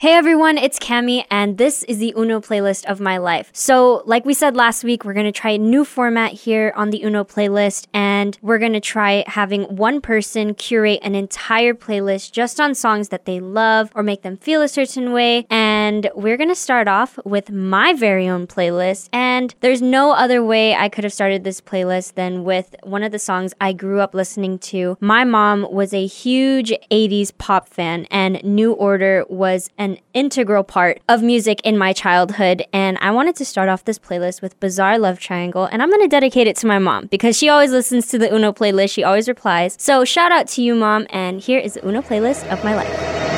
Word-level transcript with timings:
Hey 0.00 0.12
everyone, 0.12 0.58
it's 0.58 0.78
Cami, 0.78 1.24
and 1.28 1.58
this 1.58 1.82
is 1.82 1.98
the 1.98 2.14
Uno 2.16 2.40
playlist 2.40 2.84
of 2.84 3.00
my 3.00 3.18
life. 3.18 3.50
So, 3.52 4.04
like 4.06 4.24
we 4.24 4.32
said 4.32 4.54
last 4.54 4.84
week, 4.84 5.04
we're 5.04 5.12
gonna 5.12 5.32
try 5.32 5.50
a 5.50 5.58
new 5.58 5.84
format 5.84 6.30
here 6.30 6.72
on 6.76 6.90
the 6.90 7.02
Uno 7.02 7.24
playlist, 7.24 7.88
and 7.92 8.38
we're 8.40 8.60
gonna 8.60 8.80
try 8.80 9.24
having 9.26 9.64
one 9.64 10.00
person 10.00 10.54
curate 10.54 11.00
an 11.02 11.16
entire 11.16 11.74
playlist 11.74 12.30
just 12.30 12.60
on 12.60 12.76
songs 12.76 13.08
that 13.08 13.24
they 13.24 13.40
love 13.40 13.90
or 13.92 14.04
make 14.04 14.22
them 14.22 14.36
feel 14.36 14.62
a 14.62 14.68
certain 14.68 15.10
way. 15.10 15.48
And 15.50 15.77
we're 16.14 16.36
gonna 16.36 16.54
start 16.54 16.88
off 16.88 17.18
with 17.24 17.50
my 17.50 17.92
very 17.92 18.28
own 18.28 18.46
playlist, 18.46 19.08
and 19.12 19.54
there's 19.60 19.80
no 19.80 20.12
other 20.12 20.42
way 20.42 20.74
I 20.74 20.88
could 20.88 21.04
have 21.04 21.12
started 21.12 21.44
this 21.44 21.60
playlist 21.60 22.14
than 22.14 22.44
with 22.44 22.74
one 22.82 23.02
of 23.02 23.12
the 23.12 23.18
songs 23.18 23.54
I 23.60 23.72
grew 23.72 24.00
up 24.00 24.14
listening 24.14 24.58
to. 24.70 24.96
My 25.00 25.24
mom 25.24 25.66
was 25.70 25.94
a 25.94 26.06
huge 26.06 26.72
80s 26.90 27.32
pop 27.38 27.68
fan, 27.68 28.06
and 28.10 28.42
New 28.42 28.72
Order 28.72 29.24
was 29.28 29.70
an 29.78 29.98
integral 30.14 30.64
part 30.64 31.00
of 31.08 31.22
music 31.22 31.60
in 31.64 31.78
my 31.78 31.92
childhood. 31.92 32.64
And 32.72 32.98
I 33.00 33.10
wanted 33.10 33.36
to 33.36 33.44
start 33.44 33.68
off 33.68 33.84
this 33.84 33.98
playlist 33.98 34.42
with 34.42 34.58
Bizarre 34.60 34.98
Love 34.98 35.20
Triangle. 35.20 35.64
And 35.64 35.82
I'm 35.82 35.90
going 35.90 36.02
to 36.02 36.08
dedicate 36.08 36.46
it 36.46 36.56
to 36.56 36.66
my 36.66 36.78
mom 36.78 37.06
because 37.06 37.36
she 37.36 37.48
always 37.48 37.70
listens 37.70 38.08
to 38.08 38.18
the 38.18 38.34
Uno 38.34 38.52
playlist. 38.52 38.92
She 38.92 39.04
always 39.04 39.28
replies. 39.28 39.76
So 39.78 40.04
shout 40.04 40.32
out 40.32 40.48
to 40.48 40.62
you, 40.62 40.74
mom. 40.74 41.06
And 41.10 41.40
here 41.40 41.60
is 41.60 41.74
the 41.74 41.86
Uno 41.86 42.02
playlist 42.02 42.50
of 42.50 42.64
my 42.64 42.74
life. 42.74 43.37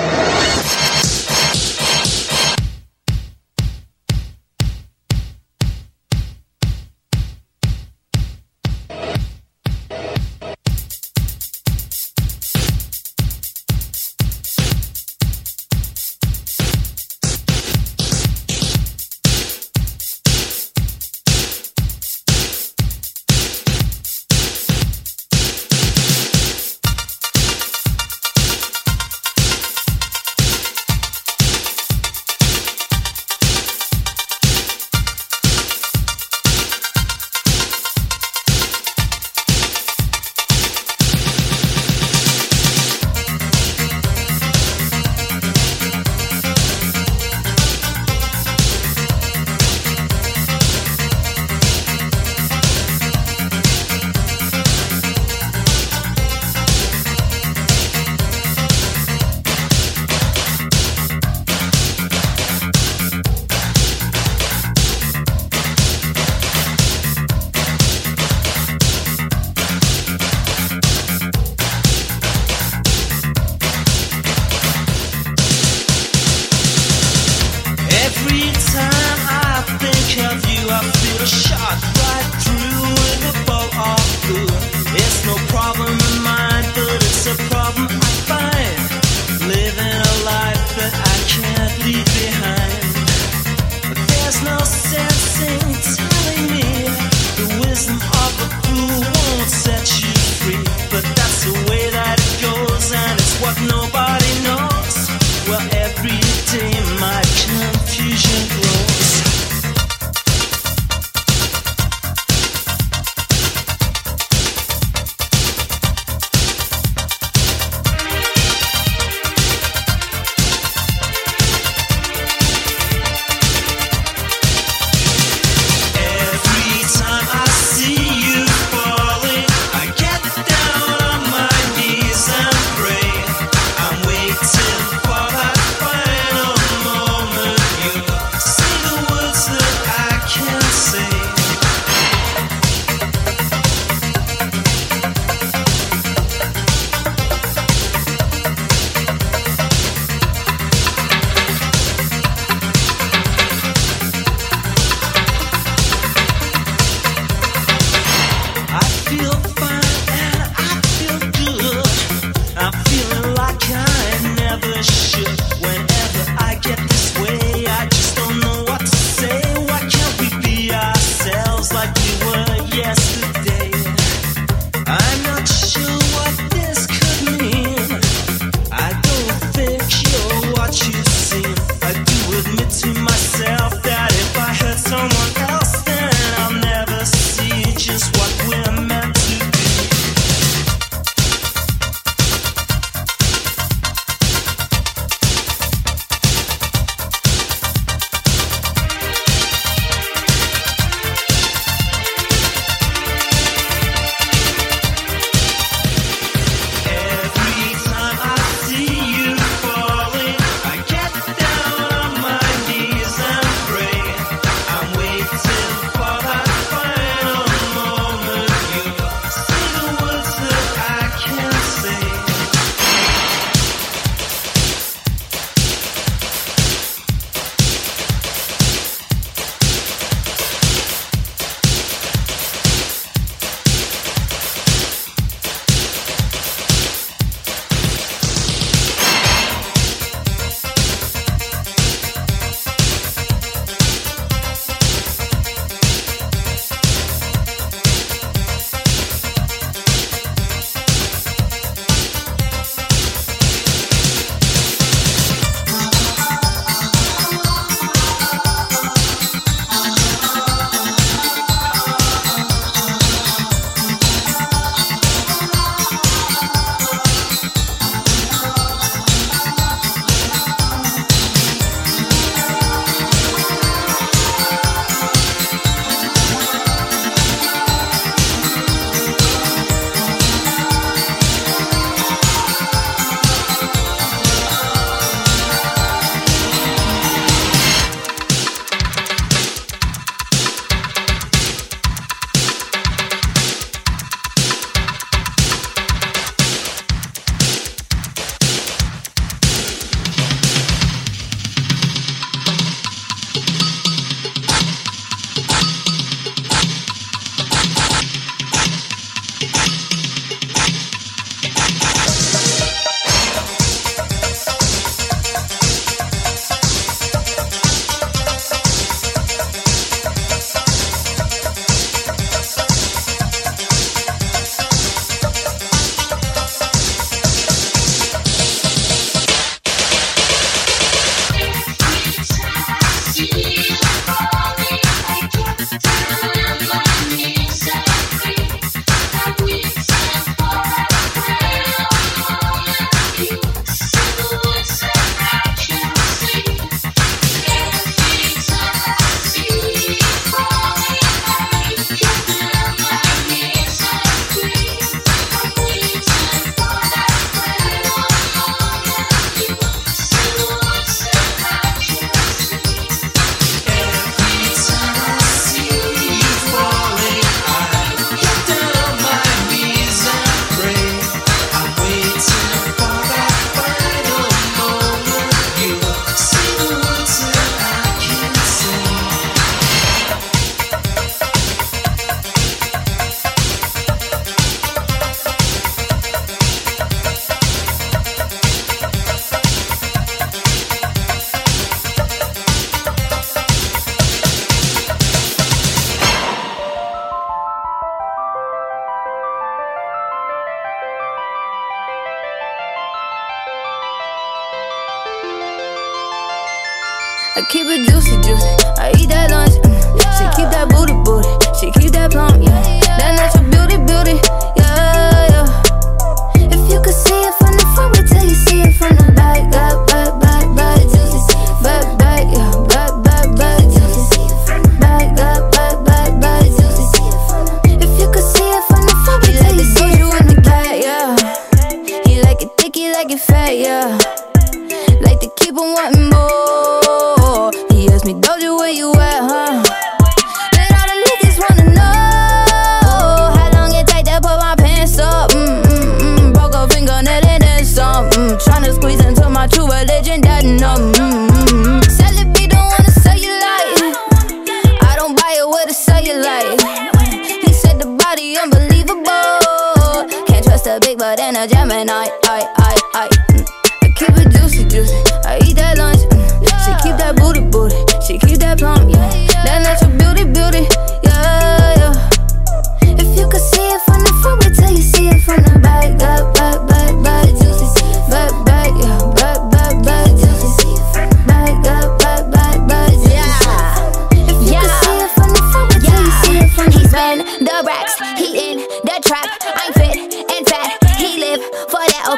I, 462.24 462.46
I, 462.56 462.76
I, 462.94 463.08
mm. 463.32 463.48
I 463.82 463.88
keep 463.96 464.16
it 464.16 464.30
juicy, 464.32 464.64
juicy. 464.64 464.94
I 465.24 465.38
eat 465.44 465.56
that 465.56 465.78
lunch. 465.78 465.98
Mm. 465.98 466.20
She 466.64 466.72
keep 466.82 466.96
that 466.98 467.16
booty, 467.16 467.40
booty. 467.40 467.76
She 468.06 468.18
keep 468.18 468.38
that 468.40 468.58
plump. 468.58 468.90
Yeah. 468.90 469.10
That 469.44 469.62
natural 469.62 469.90
beauty, 469.98 470.24
beauty. 470.24 470.68
Yeah, 471.02 471.74
yeah. 471.80 472.96
If 472.98 473.18
you 473.18 473.28
could 473.28 473.40
see 473.40 473.68
it 473.68 473.80
from 473.82 474.00
the 474.04 474.12
front, 474.22 474.44
wait 474.44 474.54
till 474.54 474.70
you 474.70 474.82
see 474.82 475.08
it 475.08 475.22
from 475.22 475.42
the 475.42 475.58
back, 475.60 475.98
back, 475.98 476.34
back. 476.34 476.69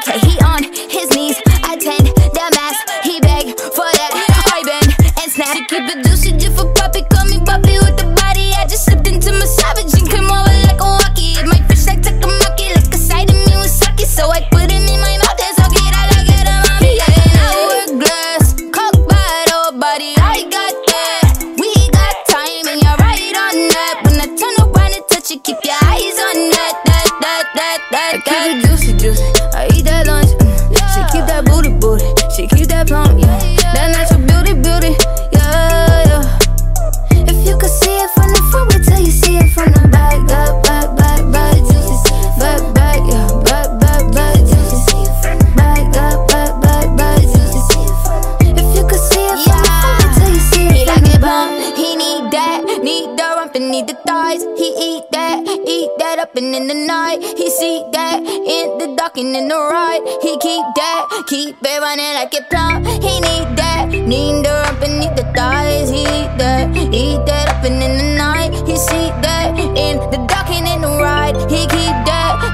okay, 0.09 0.19
he 0.27 0.42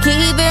keep 0.09 0.39
it 0.41 0.48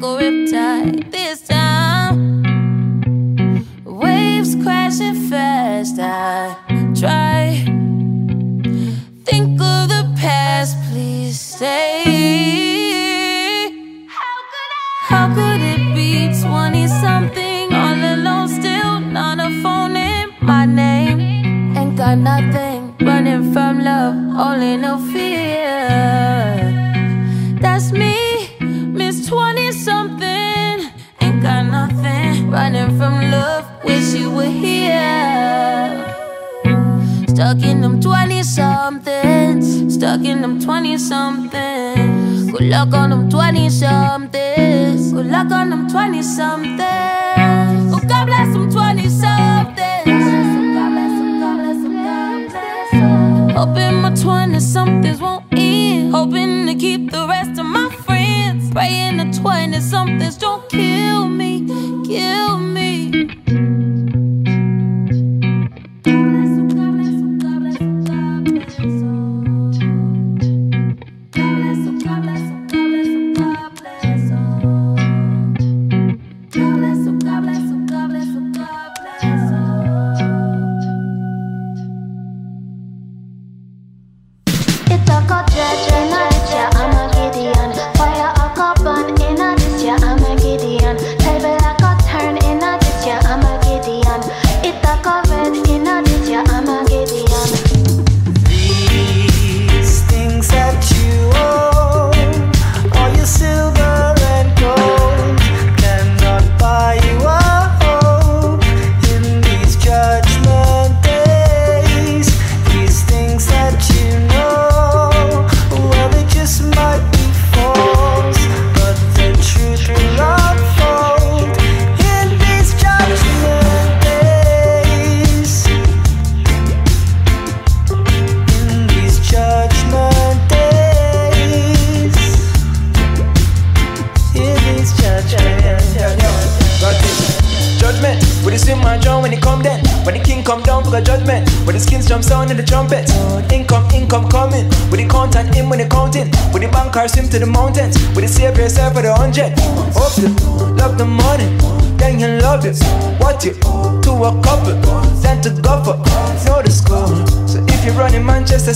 like 0.00 0.20
a 0.20 0.30
river. 0.30 0.45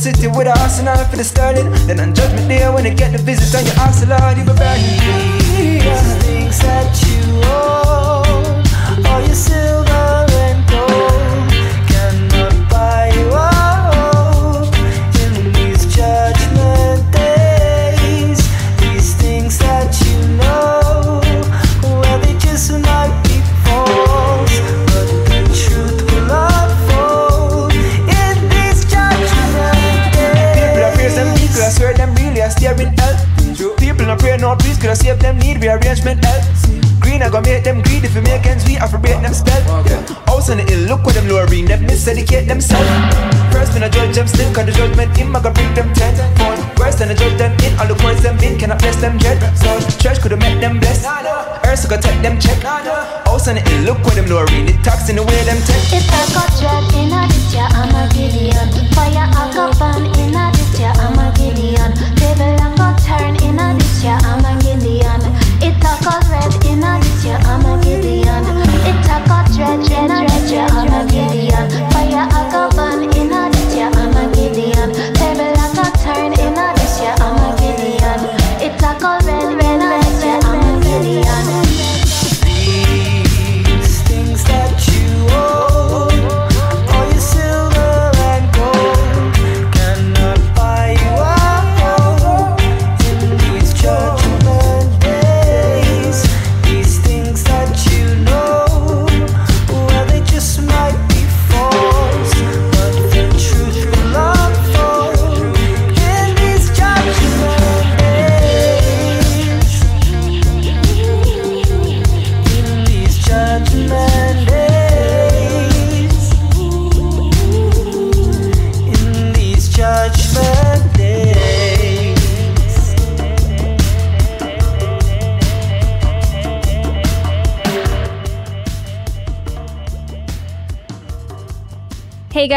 City 0.01 0.29
with 0.29 0.47
a 0.47 0.59
Arsenal 0.61 0.97
for 1.11 1.17
the 1.17 1.25
starting, 1.25 1.71
then 1.87 2.01
on 2.01 2.15
judgment 2.15 2.49
day 2.49 2.67
when 2.73 2.87
you 2.87 2.95
get 2.95 3.13
the 3.13 3.19
visit 3.19 3.55
on 3.55 3.67
your 3.67 3.77
Lord, 4.09 4.39
you 4.39 4.45
be. 4.45 5.77
These 5.77 6.17
things 6.25 6.59
that 6.61 6.89
you 7.05 7.30
swear 31.81 31.95
them 31.97 32.15
really 32.21 32.43
are 32.43 32.51
staring 32.51 32.93
hell. 33.01 33.17
People 33.81 34.05
not 34.05 34.19
pray 34.21 34.37
no 34.37 34.55
please, 34.55 34.77
could 34.77 34.91
I 34.91 34.95
save 34.95 35.19
them 35.19 35.39
need 35.39 35.63
rearrangement 35.65 36.23
hell. 36.23 36.41
Green, 37.01 37.23
I 37.23 37.31
gonna 37.33 37.49
make 37.49 37.65
them 37.65 37.81
greed 37.81 38.05
if 38.05 38.15
you 38.15 38.21
make 38.21 38.45
ends 38.45 38.65
sweet, 38.65 38.83
I 38.83 38.87
break 38.93 39.17
them 39.25 39.33
spell. 39.33 39.63
Yeah. 39.89 40.05
House 40.29 40.51
on 40.51 40.59
the 40.59 40.77
look 40.85 41.01
what 41.05 41.15
them 41.15 41.27
lowering, 41.27 41.65
them 41.65 41.81
misedicate 41.89 42.47
themselves. 42.47 42.85
First 43.49 43.73
when 43.73 43.83
I 43.83 43.89
judge 43.89 44.15
them 44.15 44.29
still, 44.29 44.53
cause 44.53 44.67
the 44.67 44.73
judgment 44.73 45.17
in, 45.19 45.35
I 45.35 45.41
gonna 45.41 45.57
bring 45.57 45.73
them 45.73 45.89
ten. 45.97 46.13
Phone. 46.37 46.61
Worse 46.77 46.97
than 47.01 47.09
I 47.09 47.15
judge 47.15 47.39
them 47.41 47.57
in, 47.65 47.73
all 47.81 47.89
the 47.89 47.97
points 47.97 48.23
them 48.23 48.37
in, 48.45 48.59
cannot 48.59 48.79
bless 48.81 48.97
them 49.01 49.17
dread. 49.17 49.41
So 49.57 49.81
church 49.97 50.21
could 50.21 50.33
have 50.33 50.41
met 50.41 50.61
them 50.61 50.79
blessed. 50.81 51.09
Earth 51.65 51.85
I 51.85 51.89
could 51.89 52.03
take 52.03 52.21
them 52.21 52.37
check. 52.39 52.61
House 53.25 53.49
on 53.49 53.55
the 53.57 53.65
hill, 53.65 53.81
look 53.89 54.05
what 54.05 54.21
them 54.21 54.29
lowering, 54.29 54.67
the 54.69 54.77
tax 54.85 55.09
in 55.09 55.17
the 55.17 55.25
way 55.25 55.41
them 55.49 55.57
take. 55.65 55.97
If 55.97 56.05
I 56.13 56.29
got 56.37 56.53
red 56.61 56.85
in 56.93 57.09
a 57.09 57.25
year, 57.49 57.69
I'm 57.73 57.97
a 57.97 58.05
Gideon. 58.13 58.69
Fire 58.93 59.25
a 59.33 59.43
cup 59.49 59.73
burn 59.81 60.05
in 60.21 60.37
a 60.37 60.45
year, 60.77 60.93
I'm 61.01 61.17
a 61.17 61.33
Gideon. 61.33 61.70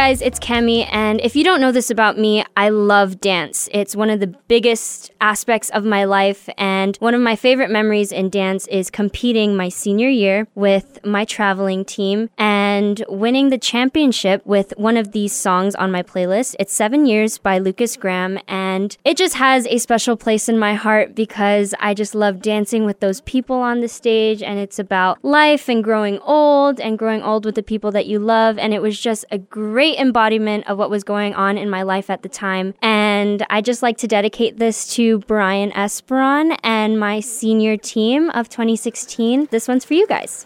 Guys, 0.04 0.22
it's 0.22 0.38
Cami, 0.38 0.86
and 0.92 1.22
if 1.22 1.34
you 1.34 1.46
don't 1.46 1.62
know 1.62 1.72
this 1.72 1.90
about 1.90 2.18
me, 2.20 2.44
I 2.58 2.68
love 2.68 3.22
dance. 3.22 3.70
It's 3.72 3.96
one 3.96 4.10
of 4.10 4.20
the 4.20 4.28
biggest 4.28 5.14
aspects 5.22 5.70
of 5.70 5.86
my 5.86 6.04
life, 6.04 6.50
and 6.58 6.98
one 6.98 7.14
of 7.14 7.22
my 7.22 7.38
favorite 7.38 7.70
memories 7.70 8.12
in 8.12 8.30
dance 8.30 8.68
is 8.68 8.92
competing 8.92 9.56
my 9.56 9.70
senior 9.70 10.10
year 10.10 10.46
with 10.56 11.00
my 11.06 11.24
traveling 11.24 11.86
team 11.86 12.30
and 12.38 13.02
winning 13.08 13.48
the 13.48 13.58
championship 13.58 14.46
with 14.46 14.74
one 14.76 14.98
of 14.98 15.14
these 15.14 15.32
songs 15.34 15.74
on 15.74 15.90
my 15.90 16.04
playlist. 16.04 16.56
It's 16.60 16.74
Seven 16.74 17.06
Years 17.06 17.38
by 17.38 17.58
Lukas 17.58 17.96
Graham, 17.96 18.40
and 18.46 18.98
it 19.06 19.16
just 19.16 19.36
has 19.36 19.66
a 19.68 19.78
special 19.78 20.18
place 20.18 20.50
in 20.50 20.60
my 20.60 20.74
heart 20.74 21.16
because 21.16 21.74
I 21.80 21.94
just 21.94 22.14
love 22.14 22.42
dancing 22.42 22.84
with 22.84 23.00
those 23.00 23.22
people 23.22 23.56
on 23.56 23.80
the 23.80 23.88
stage, 23.88 24.44
and 24.44 24.60
it's 24.60 24.80
about 24.80 25.24
life 25.24 25.70
and 25.70 25.82
growing 25.82 26.20
old 26.20 26.82
and 26.82 27.00
growing 27.00 27.24
old 27.24 27.46
with 27.46 27.56
the 27.56 27.64
people 27.64 27.92
that 27.94 28.06
you 28.06 28.20
love, 28.20 28.58
and 28.58 28.74
it 28.74 28.82
was 28.82 29.00
just 29.00 29.24
a 29.32 29.38
great 29.38 29.93
great 29.94 30.02
embodiment 30.02 30.68
of 30.68 30.78
what 30.78 30.90
was 30.90 31.04
going 31.04 31.34
on 31.36 31.58
in 31.58 31.70
my 31.70 31.84
life 31.84 32.10
at 32.10 32.24
the 32.24 32.30
time. 32.30 32.74
And 32.82 33.46
I 33.50 33.62
just 33.62 33.84
like 33.84 33.98
to 33.98 34.08
dedicate 34.08 34.58
this 34.58 34.94
to 34.96 35.20
Brian 35.20 35.72
Esperon 35.72 36.58
and 36.64 37.00
my 37.00 37.20
senior 37.20 37.78
team 37.78 38.30
of 38.32 38.50
2016. 38.50 39.48
This 39.52 39.68
one's 39.68 39.86
for 39.86 39.94
you 39.94 40.08
guys. 40.08 40.46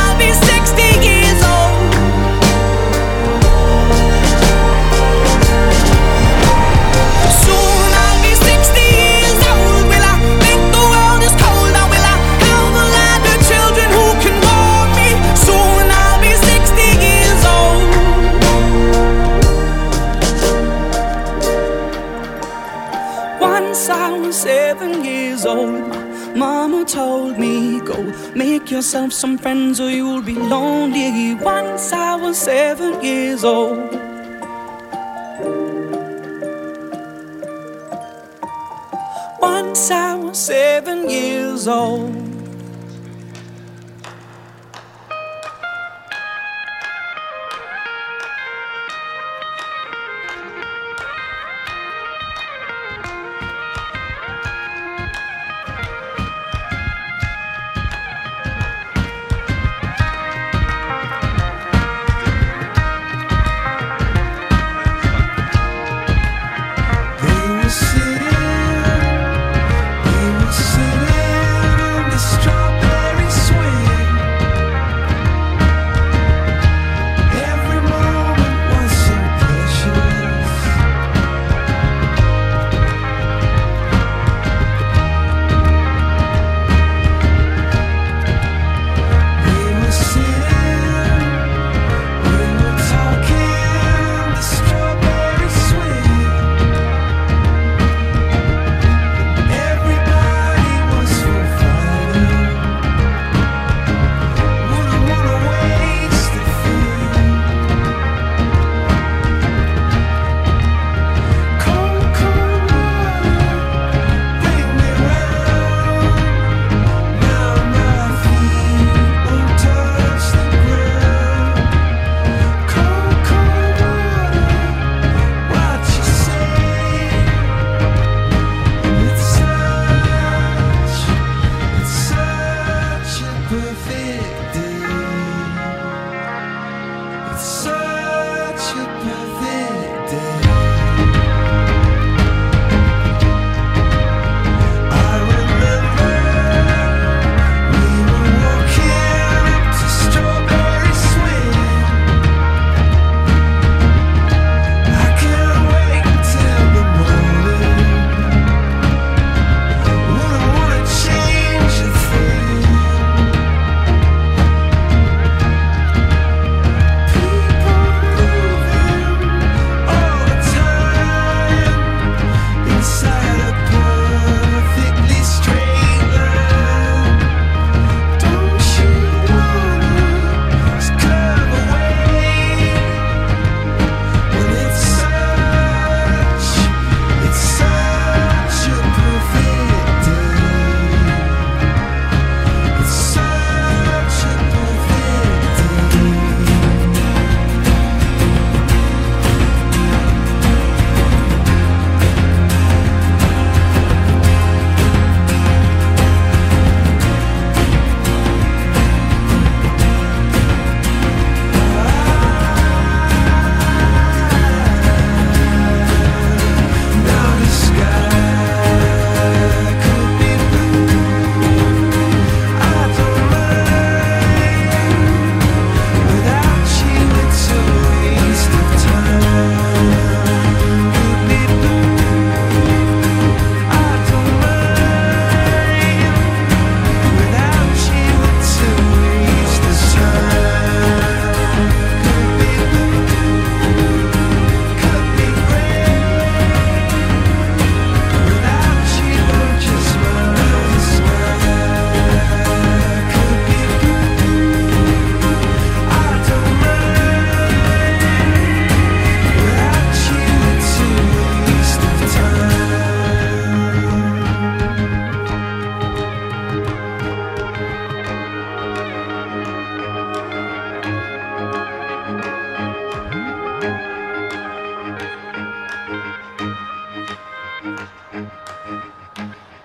make 28.35 28.71
yourself 28.71 29.13
some 29.13 29.37
friends 29.37 29.79
or 29.79 29.89
you'll 29.89 30.21
be 30.21 30.35
lonely. 30.35 31.35
Once 31.35 31.91
I 31.91 32.15
was 32.15 32.37
seven 32.37 33.03
years 33.03 33.43
old. 33.43 33.91
Once 39.39 39.91
I 39.91 40.15
was 40.15 40.37
seven 40.37 41.09
years 41.09 41.67
old. 41.67 42.20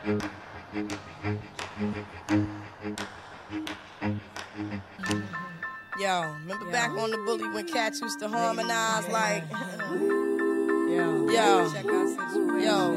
Mm-hmm. 0.07 0.37
Yo, 5.99 6.21
remember 6.23 6.64
Yo. 6.66 6.71
back 6.71 6.90
on 6.90 7.11
the 7.11 7.16
bully 7.27 7.49
when 7.49 7.66
cats 7.66 8.01
used 8.01 8.21
to 8.21 8.29
harmonize 8.29 9.09
like 9.09 9.42
Yo. 9.51 11.29
Yo. 11.29 11.66
Yo. 12.61 12.95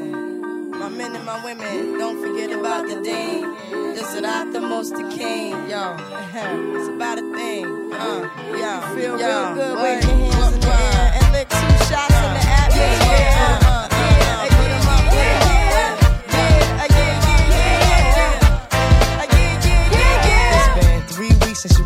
My 0.70 0.88
men 0.88 1.16
and 1.16 1.26
my 1.26 1.44
women, 1.44 1.98
don't 1.98 2.24
forget 2.24 2.56
about 2.56 2.86
the 2.86 3.00
dame. 3.02 3.56
This 3.92 4.14
is 4.14 4.20
not 4.20 4.52
the 4.52 4.60
most 4.60 4.94
the 4.94 5.02
king. 5.10 5.50
Yo. 5.68 5.96
it's 5.98 6.88
about 6.88 7.18
a 7.18 7.22
thing. 7.34 7.92
Uh, 7.92 8.30
yo. 8.52 8.54
You 8.54 8.94
feel 8.94 9.18
yo. 9.18 9.26
real 9.26 9.54
good. 9.54 9.76
when 9.82 10.00
your 10.00 10.32
hands 10.32 10.54
in 10.54 10.60
the 10.60 10.68
air 10.68 11.18
and 11.20 11.32
lick 11.32 11.48
two 11.48 11.56
shots 11.90 12.14
in 12.14 12.34
the 12.34 12.44
atmosphere. 12.46 13.69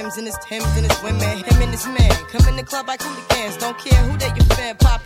Rims 0.00 0.16
and 0.16 0.26
his 0.26 0.38
Timbs 0.38 0.76
and 0.76 0.90
his 0.90 1.02
women. 1.02 1.44
Him 1.44 1.62
and 1.62 1.70
his 1.70 1.86
man 1.86 2.10
come 2.32 2.46
in 2.48 2.56
the 2.56 2.62
club 2.62 2.88
like 2.88 3.02
hooligans. 3.02 3.56
Don't 3.58 3.78
care 3.78 4.02
who 4.04 4.16
they 4.16 4.39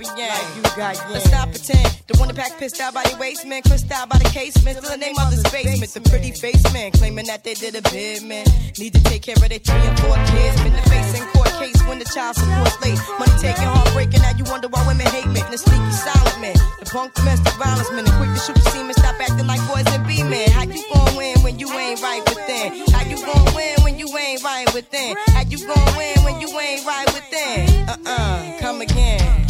poppin' 0.04 0.28
Like 0.28 0.56
you 0.56 0.62
got 0.62 0.96
yang. 0.96 1.12
Let's 1.12 1.30
not 1.30 1.50
pretend. 1.50 2.02
The 2.06 2.18
one 2.18 2.28
that 2.28 2.36
pack 2.36 2.58
pissed 2.58 2.80
out 2.80 2.94
by 2.94 3.02
the 3.04 3.16
waistman, 3.16 3.62
crissed 3.62 3.90
out 3.90 4.08
by 4.08 4.18
the 4.18 4.28
casement. 4.28 4.78
Still 4.78 4.90
the 4.90 4.98
name 4.98 5.16
of 5.18 5.30
this 5.30 5.42
basement. 5.50 5.92
The 5.92 6.00
pretty 6.08 6.32
face 6.32 6.62
man 6.72 6.92
claiming 6.92 7.26
that 7.26 7.44
they 7.44 7.54
did 7.54 7.74
a 7.74 7.82
bid, 7.90 8.22
man. 8.22 8.46
Need 8.78 8.94
to 8.94 9.02
take 9.04 9.22
care 9.22 9.34
of 9.34 9.48
their 9.48 9.58
three 9.58 9.84
and 9.84 9.98
four 10.00 10.16
kids. 10.28 10.60
Been 10.62 10.72
the 10.72 10.84
face 10.90 11.18
in 11.18 11.26
court 11.32 11.48
case 11.60 11.80
when 11.86 11.98
the 11.98 12.04
child 12.04 12.36
support's 12.36 12.76
late. 12.84 12.98
Money 13.18 13.32
taking, 13.40 13.64
heartbreaking. 13.64 14.20
Now 14.20 14.36
you 14.36 14.44
wonder 14.44 14.68
why 14.68 14.86
women 14.86 15.06
hate 15.06 15.28
me. 15.28 15.40
The 15.50 15.58
sneaky 15.58 15.92
silent 15.92 16.40
man. 16.40 16.56
The 16.80 16.86
punk 16.90 17.14
domestic 17.14 17.54
violence 17.54 17.90
man. 17.92 18.04
The 18.04 18.12
quick 18.20 18.30
to 18.34 18.40
shoot 18.40 18.56
the 18.56 18.66
semen. 18.70 18.94
Stop 18.94 19.20
acting 19.20 19.46
like 19.46 19.62
boys 19.68 19.86
and 19.88 20.06
be 20.06 20.22
men. 20.22 20.50
How 20.50 20.64
you 20.64 20.84
gon' 20.92 21.16
win 21.16 21.40
when 21.42 21.58
you 21.58 21.70
ain't 21.72 22.02
right 22.02 22.22
within? 22.28 22.84
How 22.92 23.04
you 23.08 23.16
gon' 23.24 23.54
win 23.54 23.76
when 23.82 23.98
you 23.98 24.08
ain't 24.16 24.42
right 24.42 24.68
within? 24.74 25.16
How 25.32 25.42
you 25.48 25.58
gon' 25.58 25.96
win 25.96 26.16
when 26.24 26.40
you 26.40 26.48
ain't 26.58 26.84
right 26.84 27.08
within? 27.14 27.88
Uh 27.88 27.96
uh, 28.06 28.60
come 28.60 28.80
again 28.80 29.43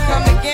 come 0.00 0.38
again. 0.38 0.52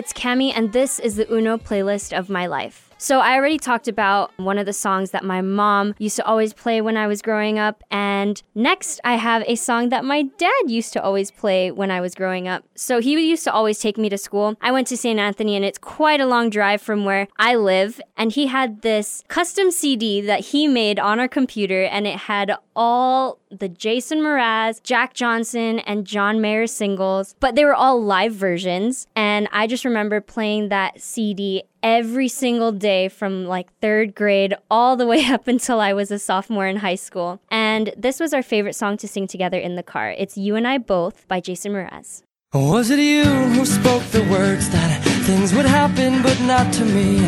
It's 0.00 0.14
Cami, 0.14 0.50
and 0.56 0.72
this 0.72 0.98
is 0.98 1.16
the 1.16 1.30
Uno 1.30 1.58
playlist 1.58 2.18
of 2.18 2.30
my 2.30 2.46
life. 2.46 2.89
So, 3.02 3.20
I 3.20 3.34
already 3.34 3.56
talked 3.56 3.88
about 3.88 4.30
one 4.36 4.58
of 4.58 4.66
the 4.66 4.74
songs 4.74 5.10
that 5.12 5.24
my 5.24 5.40
mom 5.40 5.94
used 5.96 6.16
to 6.16 6.24
always 6.26 6.52
play 6.52 6.82
when 6.82 6.98
I 6.98 7.06
was 7.06 7.22
growing 7.22 7.58
up, 7.58 7.82
and 7.90 8.42
next 8.54 9.00
I 9.04 9.14
have 9.14 9.42
a 9.46 9.54
song 9.54 9.88
that 9.88 10.04
my 10.04 10.24
dad 10.36 10.64
used 10.66 10.92
to 10.92 11.02
always 11.02 11.30
play 11.30 11.70
when 11.70 11.90
I 11.90 12.02
was 12.02 12.14
growing 12.14 12.46
up. 12.46 12.62
So, 12.74 13.00
he 13.00 13.12
used 13.26 13.44
to 13.44 13.52
always 13.54 13.78
take 13.78 13.96
me 13.96 14.10
to 14.10 14.18
school. 14.18 14.54
I 14.60 14.70
went 14.70 14.86
to 14.88 14.98
St. 14.98 15.18
Anthony, 15.18 15.56
and 15.56 15.64
it's 15.64 15.78
quite 15.78 16.20
a 16.20 16.26
long 16.26 16.50
drive 16.50 16.82
from 16.82 17.06
where 17.06 17.26
I 17.38 17.54
live, 17.54 18.02
and 18.18 18.32
he 18.32 18.48
had 18.48 18.82
this 18.82 19.24
custom 19.28 19.70
CD 19.70 20.20
that 20.20 20.40
he 20.40 20.68
made 20.68 20.98
on 20.98 21.18
our 21.18 21.28
computer, 21.28 21.84
and 21.84 22.06
it 22.06 22.16
had 22.16 22.54
all 22.76 23.38
the 23.50 23.68
Jason 23.68 24.20
Mraz, 24.20 24.82
Jack 24.82 25.14
Johnson, 25.14 25.78
and 25.80 26.06
John 26.06 26.40
Mayer 26.40 26.66
singles, 26.66 27.34
but 27.40 27.54
they 27.54 27.64
were 27.64 27.74
all 27.74 28.02
live 28.02 28.32
versions. 28.32 29.06
And 29.16 29.48
I 29.52 29.66
just 29.66 29.84
remember 29.84 30.20
playing 30.20 30.68
that 30.68 31.00
CD 31.00 31.64
every 31.82 32.28
single 32.28 32.72
day 32.72 33.08
from 33.08 33.46
like 33.46 33.72
third 33.80 34.14
grade 34.14 34.54
all 34.70 34.96
the 34.96 35.06
way 35.12 35.24
up 35.26 35.48
until 35.48 35.80
I 35.80 35.92
was 35.92 36.10
a 36.10 36.18
sophomore 36.18 36.66
in 36.66 36.76
high 36.76 36.94
school. 36.96 37.40
And 37.50 37.92
this 37.96 38.20
was 38.20 38.32
our 38.32 38.42
favorite 38.42 38.74
song 38.74 38.96
to 38.98 39.08
sing 39.08 39.26
together 39.26 39.58
in 39.58 39.76
the 39.76 39.82
car. 39.82 40.10
It's 40.10 40.36
You 40.36 40.56
and 40.56 40.66
I 40.66 40.78
Both 40.78 41.26
by 41.28 41.40
Jason 41.40 41.72
Mraz. 41.72 42.22
Was 42.52 42.90
it 42.90 42.98
you 42.98 43.24
who 43.24 43.64
spoke 43.64 44.02
the 44.10 44.24
words 44.24 44.70
that 44.70 45.00
things 45.24 45.54
would 45.54 45.66
happen, 45.66 46.20
but 46.20 46.40
not 46.40 46.72
to 46.74 46.84
me? 46.84 47.24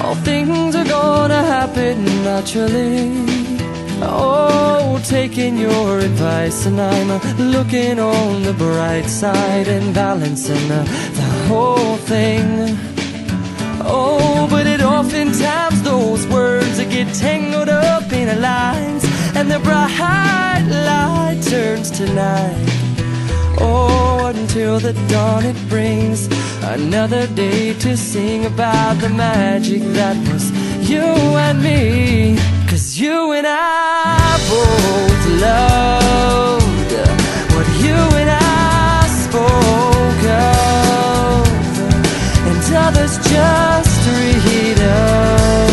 All 0.00 0.16
things 0.16 0.74
are 0.74 0.84
gonna 0.84 1.40
happen 1.40 2.04
naturally. 2.24 3.14
Oh, 4.02 5.00
taking 5.04 5.56
your 5.56 6.00
advice, 6.00 6.66
and 6.66 6.80
I'm 6.80 7.08
looking 7.38 8.00
on 8.00 8.42
the 8.42 8.54
bright 8.54 9.06
side 9.06 9.68
and 9.68 9.94
balancing 9.94 10.68
the 10.68 11.44
whole 11.46 11.96
thing. 11.98 12.76
Oh, 13.80 14.46
but 14.50 14.66
it 14.66 14.80
oftentimes 14.80 15.82
those 15.82 16.26
words 16.28 16.78
that 16.78 16.90
get 16.90 17.12
tangled 17.14 17.68
up 17.68 18.12
in 18.12 18.28
the 18.28 18.36
lines. 18.36 19.04
and 19.36 19.50
the 19.50 19.58
bright 19.58 20.64
light 20.86 21.38
turns 21.42 21.90
to 21.98 22.06
night. 22.14 22.68
Oh, 23.60 24.32
until 24.34 24.78
the 24.80 24.94
dawn 25.08 25.44
it 25.44 25.58
brings 25.68 26.28
another 26.62 27.26
day 27.28 27.74
to 27.74 27.96
sing 27.96 28.46
about 28.46 28.94
the 29.00 29.08
magic 29.10 29.82
that 29.98 30.16
was 30.32 30.50
you 30.88 31.06
and 31.46 31.62
me. 31.62 32.36
Cause 32.68 32.98
you 32.98 33.32
and 33.32 33.46
I 33.46 34.38
both 34.50 35.40
loved 35.42 36.65
others 43.06 43.18
just 43.30 44.08
read 44.08 44.80
of. 44.80 45.70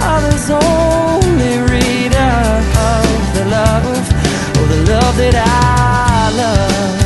Others 0.00 0.50
only 0.50 1.58
read 1.72 2.14
of 2.14 3.20
the 3.34 3.44
love, 3.50 4.12
oh, 4.56 4.66
the 4.70 4.80
love 4.92 5.16
that 5.16 5.34
I 5.34 6.30
love. 6.42 6.96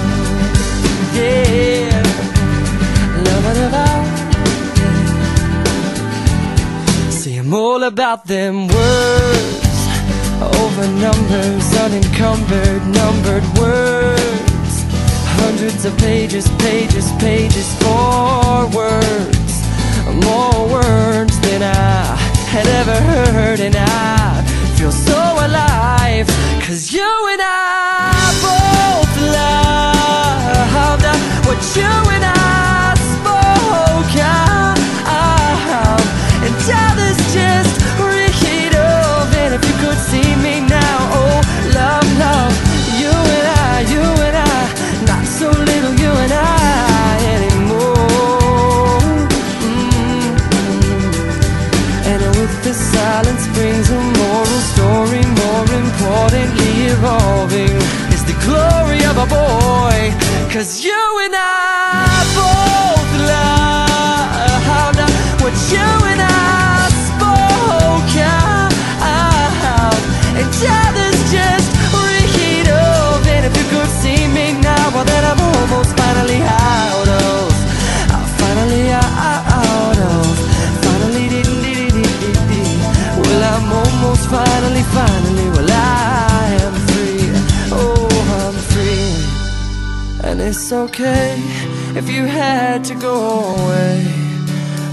Yeah, 1.16 2.02
love, 3.26 3.44
love, 3.44 3.72
love. 3.72 4.06
See, 7.12 7.36
I'm 7.36 7.54
all 7.54 7.82
about 7.84 8.26
them 8.26 8.68
words 8.68 9.88
over 10.60 10.86
numbers, 11.00 11.74
unencumbered, 11.76 12.82
numbered 12.86 13.44
words. 13.58 14.51
Hundreds 15.44 15.84
of 15.84 15.96
pages, 15.98 16.48
pages, 16.58 17.10
pages, 17.18 17.68
more 17.84 18.66
words, 18.70 19.54
more 20.26 20.68
words 20.68 21.38
than 21.40 21.62
I 21.62 22.16
had 22.54 22.66
ever 22.80 22.98
heard, 23.10 23.60
and 23.60 23.76
I 23.76 24.42
feel 24.76 24.92
so 24.92 25.20
alive. 25.46 26.26
Cause 26.64 26.92
you 26.92 27.10
and 27.32 27.42
I 27.42 28.32
both 28.46 29.12
loved 29.36 29.82
what 31.46 31.76
you 31.76 31.92
and 32.14 32.24
I 32.24 33.01
evolving 57.02 57.76
is 58.14 58.24
the 58.24 58.36
glory 58.46 59.02
of 59.10 59.16
a 59.18 59.26
boy. 59.26 60.14
Cause 60.52 60.84
you 60.84 61.02
and 61.24 61.34
I 61.34 61.71
it's 90.52 90.70
okay 90.70 91.36
if 91.96 92.10
you 92.10 92.26
had 92.26 92.84
to 92.84 92.94
go 92.94 93.16
away. 93.54 94.04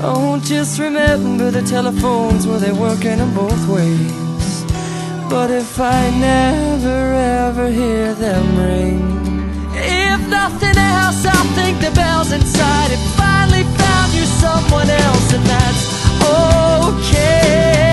Oh, 0.01 0.39
just 0.41 0.79
remember 0.79 1.51
the 1.51 1.61
telephones 1.61 2.47
were 2.47 2.59
they 2.59 2.71
working 2.71 3.19
in 3.19 3.33
both 3.33 3.63
ways. 3.67 4.63
But 5.29 5.51
if 5.51 5.77
I 5.77 6.01
never 6.31 7.01
ever 7.45 7.67
hear 7.67 8.13
them 8.13 8.45
ring, 8.57 9.01
if 9.75 10.21
nothing 10.29 10.77
else, 10.77 11.25
I'll 11.25 11.49
think 11.59 11.75
the 11.81 11.91
bells 11.91 12.31
inside 12.31 12.91
it 12.95 13.03
finally 13.19 13.65
found 13.81 14.13
you 14.13 14.25
someone 14.45 14.89
else, 14.89 15.27
and 15.35 15.45
that's 15.53 15.83
okay. 16.23 17.88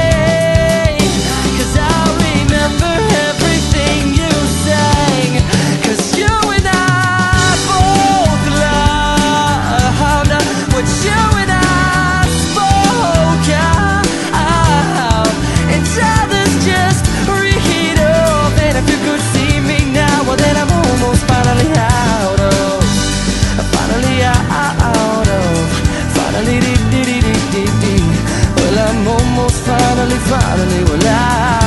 Finally, 30.29 30.83
finally, 30.85 31.66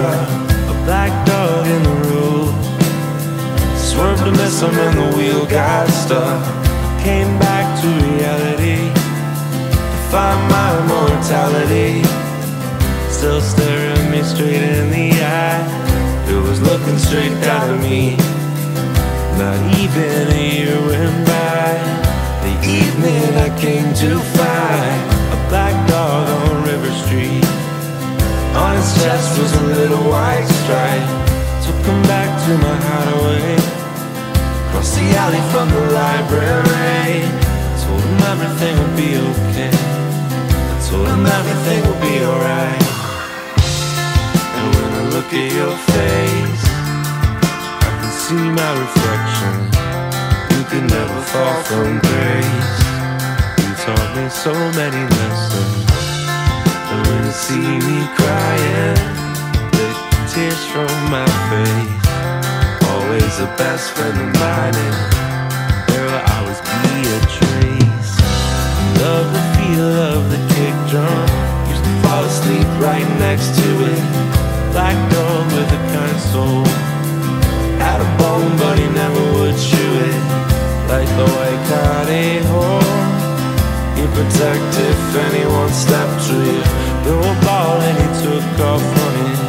truck. 0.00 0.28
A 0.72 0.76
black 0.86 1.12
dog 1.26 1.66
in 1.66 1.82
the 1.82 1.96
road. 2.10 2.54
Swerved 3.76 4.24
to 4.24 4.32
miss 4.32 4.60
him 4.62 4.74
and 4.86 4.96
the 5.00 5.16
wheel 5.16 5.44
got 5.46 5.88
stuck. 5.88 6.40
Came 7.04 7.32
back 7.38 7.66
to 7.80 7.88
reality 8.08 8.80
to 9.92 9.98
find 10.12 10.40
my 10.56 10.72
mortality. 10.92 12.02
Still 13.10 13.40
staring 13.40 14.10
me 14.10 14.22
straight 14.22 14.64
in 14.78 14.90
the 14.90 15.08
eye. 15.22 15.62
It 16.32 16.40
was 16.48 16.60
looking 16.62 16.98
straight 16.98 17.36
down 17.42 17.66
at 17.74 17.80
me. 17.82 18.16
Not 19.40 19.58
even 19.80 20.22
a 20.40 20.44
year 20.56 20.76
went 20.88 21.18
by. 21.26 21.68
The 22.44 22.54
evening 22.78 23.28
I 23.46 23.48
came 23.64 23.92
to 24.02 24.18
find 24.36 24.59
chest 29.02 29.38
was 29.40 29.52
a 29.52 29.64
little 29.78 30.04
white 30.12 30.48
stripe. 30.60 31.08
Took 31.64 31.80
him 31.88 32.00
back 32.04 32.30
to 32.44 32.52
my 32.64 32.76
hideaway. 32.88 33.56
Across 34.68 34.90
the 34.96 35.06
alley 35.22 35.42
from 35.52 35.68
the 35.76 35.84
library. 36.00 37.24
Told 37.82 38.02
him 38.08 38.20
everything 38.32 38.74
would 38.80 38.96
be 38.96 39.10
okay. 39.30 39.72
I 40.72 40.76
told 40.88 41.06
him 41.08 41.24
everything 41.38 41.80
would 41.86 42.02
be 42.08 42.14
alright. 42.28 42.86
And 44.56 44.66
when 44.76 44.90
I 45.00 45.02
look 45.14 45.30
at 45.32 45.48
your 45.60 45.74
face, 45.94 46.64
I 47.86 47.90
can 47.98 48.12
see 48.24 48.44
my 48.60 48.70
reflection. 48.84 49.54
You 50.54 50.62
can 50.70 50.84
never 50.86 51.20
fall 51.32 51.58
from 51.68 51.98
grace. 52.04 52.72
You 53.60 53.70
taught 53.84 54.10
me 54.16 54.28
so 54.28 54.52
many 54.78 55.02
lessons 55.16 55.89
see 57.32 57.78
me 57.86 57.98
crying. 58.18 58.98
The 59.70 59.86
tears 60.32 60.64
from 60.72 60.90
my 61.14 61.26
face. 61.46 62.06
Always 62.90 63.38
a 63.38 63.46
best 63.56 63.92
friend 63.92 64.18
of 64.18 64.30
mine. 64.34 64.74
And 64.74 64.96
there 65.86 66.04
will 66.10 66.24
always 66.34 66.58
be 66.58 66.96
a 67.06 67.20
trace. 67.30 68.12
Love 68.98 69.30
the 69.30 69.44
feel 69.54 69.90
of 70.10 70.30
the 70.30 70.40
kick 70.54 70.74
drum. 70.90 71.28
Used 71.70 71.84
to 71.84 71.94
fall 72.02 72.24
asleep 72.24 72.66
right 72.82 73.08
next 73.22 73.54
to 73.58 73.68
it. 73.92 74.04
Black 74.72 74.98
dog 75.12 75.46
with 75.54 75.70
a 75.70 75.82
console. 75.94 76.66
Had 77.78 78.00
a 78.00 78.10
bone, 78.18 78.56
but 78.58 78.76
he 78.78 78.88
never 78.90 79.22
would 79.38 79.56
chew 79.56 79.92
it. 80.10 80.22
Like 80.90 81.10
the 81.14 81.28
white 81.30 81.62
cottage 81.70 82.44
hole. 82.50 82.90
You 83.98 84.06
protect 84.18 84.70
if 84.82 85.16
anyone 85.30 85.70
stepped 85.70 86.26
to 86.26 86.34
you. 86.34 86.79
Threw 87.02 87.18
a 87.18 87.34
ball 87.46 87.80
and 87.80 87.96
he 87.96 88.08
took 88.22 88.44
off 88.60 88.82
running. 89.00 89.40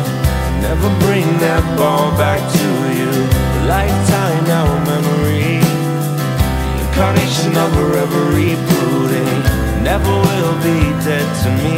Never 0.64 0.90
bring 1.04 1.28
that 1.44 1.64
ball 1.78 2.12
back 2.16 2.40
to 2.40 2.68
you. 2.96 3.12
A 3.12 3.62
lifetime 3.68 4.44
now 4.48 4.66
a 4.66 4.80
memory. 4.88 5.60
The 5.60 6.84
Incarnation 6.88 7.52
of 7.58 7.70
a 7.76 7.86
reverie 7.98 8.56
brooding. 8.72 9.38
Never 9.84 10.14
will 10.28 10.56
be 10.64 10.80
dead 11.04 11.28
to 11.44 11.50
me. 11.60 11.76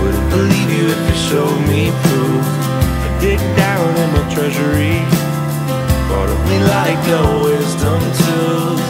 Wouldn't 0.00 0.30
believe 0.30 0.70
you 0.70 0.86
if 0.94 1.00
you 1.08 1.16
showed 1.28 1.60
me 1.66 1.90
proof. 2.06 2.46
I 3.04 3.08
dig 3.20 3.40
down 3.58 3.90
in 4.02 4.08
my 4.14 4.24
treasury. 4.34 5.02
But 6.08 6.30
me 6.50 6.58
like 6.62 7.04
a 7.20 7.22
wisdom 7.42 8.00
tooth. 8.22 8.86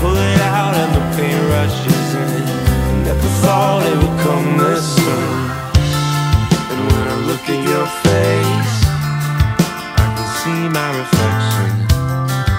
Pull 0.00 0.16
it 0.16 0.40
out 0.40 0.71
thought 3.42 3.82
it 3.90 3.96
would 3.98 4.18
come 4.22 4.56
this 4.56 4.86
soon. 4.94 5.38
And 6.70 6.80
when 6.90 7.04
I 7.14 7.16
look 7.28 7.44
at 7.54 7.60
your 7.72 7.86
face, 8.06 8.76
I 10.02 10.06
can 10.14 10.28
see 10.40 10.62
my 10.78 10.88
reflection. 11.02 11.70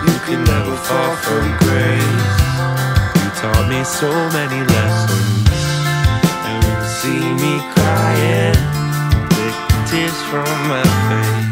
You 0.07 0.15
can 0.27 0.41
never 0.43 0.75
fall 0.87 1.13
from 1.25 1.45
grace. 1.63 2.35
You 3.19 3.29
taught 3.39 3.65
me 3.71 3.79
so 3.83 4.11
many 4.35 4.59
lessons. 4.75 5.47
And 6.47 6.57
when 6.63 6.75
you 6.83 6.89
see 6.99 7.23
me 7.43 7.53
crying, 7.75 8.59
lick 9.39 9.57
the 9.71 9.79
tears 9.89 10.19
from 10.29 10.51
my 10.67 10.85
face. 11.07 11.51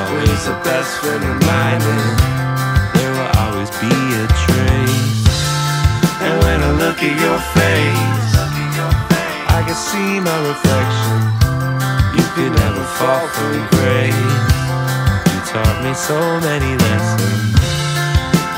Always 0.00 0.40
the 0.48 0.56
best 0.64 0.90
friend 1.00 1.22
reminding 1.32 2.06
there 2.96 3.12
will 3.12 3.32
always 3.44 3.70
be 3.82 3.92
a 3.92 4.26
trace. 4.44 5.01
I 6.62 6.70
look 6.78 6.98
at 7.02 7.16
your 7.24 7.40
face, 7.58 8.32
I 9.50 9.60
can 9.66 9.74
see 9.74 10.20
my 10.20 10.38
reflection. 10.50 11.18
You 12.16 12.24
could 12.34 12.52
never 12.62 12.84
fall 12.98 13.26
from 13.34 13.58
grace. 13.74 14.14
You 15.32 15.40
taught 15.50 15.78
me 15.84 15.92
so 15.94 16.18
many 16.40 16.72
lessons. 16.86 17.58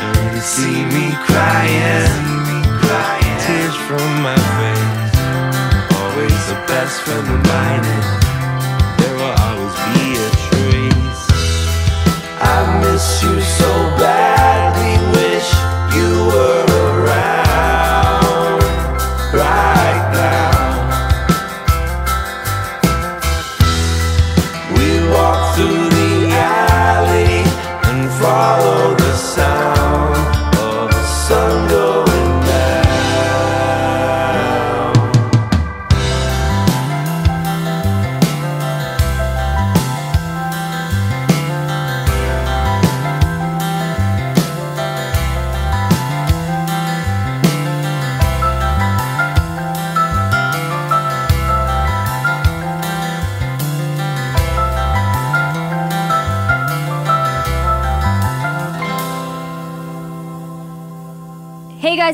And 0.00 0.10
when 0.16 0.30
you 0.36 0.42
see 0.42 0.84
me 0.94 1.06
crying, 1.26 2.34
tears 3.44 3.76
from 3.86 4.10
my 4.22 4.36
face. 4.56 5.16
Always 6.00 6.40
the 6.48 6.58
best 6.66 7.02
friend 7.02 7.24
reminding 7.28 8.04
there 8.98 9.14
will 9.20 9.36
always 9.46 9.76
be 9.92 10.16
a 10.16 10.28
trace. 10.46 11.24
I 12.40 12.56
miss 12.80 13.06
you 13.22 13.36
so 13.60 13.70
badly, 14.00 14.33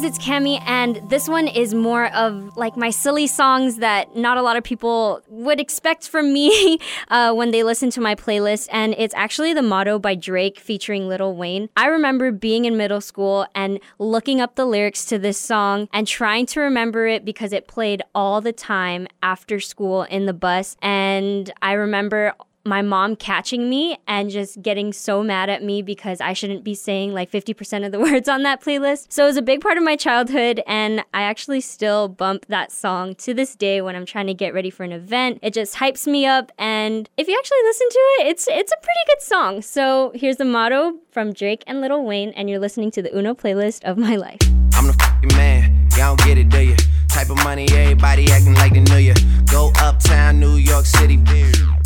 guys, 0.01 0.17
it's 0.17 0.25
Cami, 0.25 0.63
and 0.67 0.97
this 1.09 1.29
one 1.29 1.47
is 1.47 1.75
more 1.75 2.07
of 2.15 2.57
like 2.57 2.77
my 2.77 2.91
silly 2.91 3.27
songs 3.27 3.77
that 3.77 4.17
not 4.17 4.37
a 4.37 4.43
lot 4.43 4.57
of 4.57 4.65
people 4.65 5.21
would 5.29 5.61
expect 5.61 6.09
from 6.09 6.33
me 6.33 6.79
uh, 7.09 7.33
when 7.35 7.51
they 7.51 7.63
listen 7.63 7.91
to 7.91 8.01
my 8.01 8.15
playlist. 8.15 8.69
And 8.73 8.95
it's 8.97 9.15
actually 9.15 9.53
the 9.53 9.63
motto 9.63 9.99
by 9.99 10.15
Drake 10.15 10.59
featuring 10.59 11.09
Lil 11.09 11.35
Wayne. 11.35 11.69
I 11.77 11.87
remember 11.87 12.33
being 12.33 12.65
in 12.65 12.77
middle 12.77 13.01
school 13.01 13.47
and 13.55 13.81
looking 13.99 14.41
up 14.41 14.55
the 14.55 14.65
lyrics 14.65 15.05
to 15.07 15.19
this 15.19 15.39
song 15.39 15.89
and 15.93 16.07
trying 16.07 16.47
to 16.47 16.61
remember 16.61 17.07
it 17.07 17.25
because 17.25 17.53
it 17.53 17.67
played 17.67 18.03
all 18.15 18.41
the 18.41 18.53
time 18.53 19.07
after 19.23 19.61
school 19.61 20.05
in 20.05 20.27
the 20.27 20.33
bus. 20.35 20.77
And 20.81 21.53
I 21.61 21.73
remember 21.73 22.35
my 22.65 22.83
mom 22.83 23.17
catching 23.17 23.71
me 23.71 23.99
and 24.07 24.31
just 24.31 24.61
getting 24.63 24.93
so 24.93 25.23
mad 25.23 25.49
at 25.49 25.63
me 25.63 25.83
because 25.83 26.21
I 26.21 26.33
shouldn't 26.33 26.63
be 26.63 26.75
saying 26.75 27.15
like 27.15 27.31
50% 27.31 27.87
of 27.87 27.93
the 27.93 27.99
words 28.01 28.29
on 28.29 28.43
that 28.43 28.63
playlist. 28.63 29.07
So 29.11 29.25
it 29.25 29.29
was 29.29 29.37
a 29.37 29.43
big 29.43 29.61
part 29.61 29.79
of 29.79 29.85
my 29.85 29.97
childhood 29.97 30.63
and 30.67 31.01
I 31.15 31.23
actually 31.23 31.61
still 31.61 32.09
bump 32.09 32.47
that 32.47 32.71
song 32.71 33.15
to 33.17 33.35
this 33.35 33.55
day 33.55 33.81
when 33.81 33.97
I'm 33.97 34.07
trying 34.07 34.27
to 34.27 34.35
get 34.35 34.55
ready 34.55 34.71
for 34.71 34.85
an 34.85 34.93
event. 34.93 35.39
It 35.43 35.55
just 35.55 35.77
hypes 35.77 36.07
me 36.07 36.27
up 36.27 36.53
and 36.59 37.09
if 37.17 37.29
you 37.29 37.37
actually 37.39 37.63
listen 37.65 37.89
to 37.89 37.99
it, 37.99 38.27
it's 38.29 38.47
it's 38.49 38.73
a 38.73 38.83
pretty 38.83 39.01
good 39.07 39.23
song. 39.23 39.63
So 39.63 40.13
here's 40.15 40.37
the 40.37 40.45
motto 40.45 40.99
from 41.11 41.33
Drake 41.33 41.65
and 41.67 41.81
Lil 41.81 42.05
Wayne 42.05 42.31
and 42.31 42.51
you're 42.51 42.59
listening 42.59 42.91
to 42.93 43.03
the 43.03 43.17
Uno 43.17 43.35
playlist 43.35 43.85
of 43.85 43.97
my 43.97 44.17
life. 44.17 44.41
I'm 44.75 44.87
the 44.87 45.35
man, 45.35 45.89
y'all 45.97 46.17
get 46.17 46.39
it, 46.39 46.49
do 46.49 46.61
you? 46.61 46.77
Type 47.09 47.31
of 47.31 47.37
money, 47.39 47.67
everybody 47.73 48.31
acting 48.31 48.55
like 48.55 48.73
they 48.73 48.81
knew 48.81 48.97
you. 48.97 49.15
Go 49.51 49.73
uptown, 49.81 50.39
New 50.39 50.57
York 50.57 50.87
City. 50.87 51.19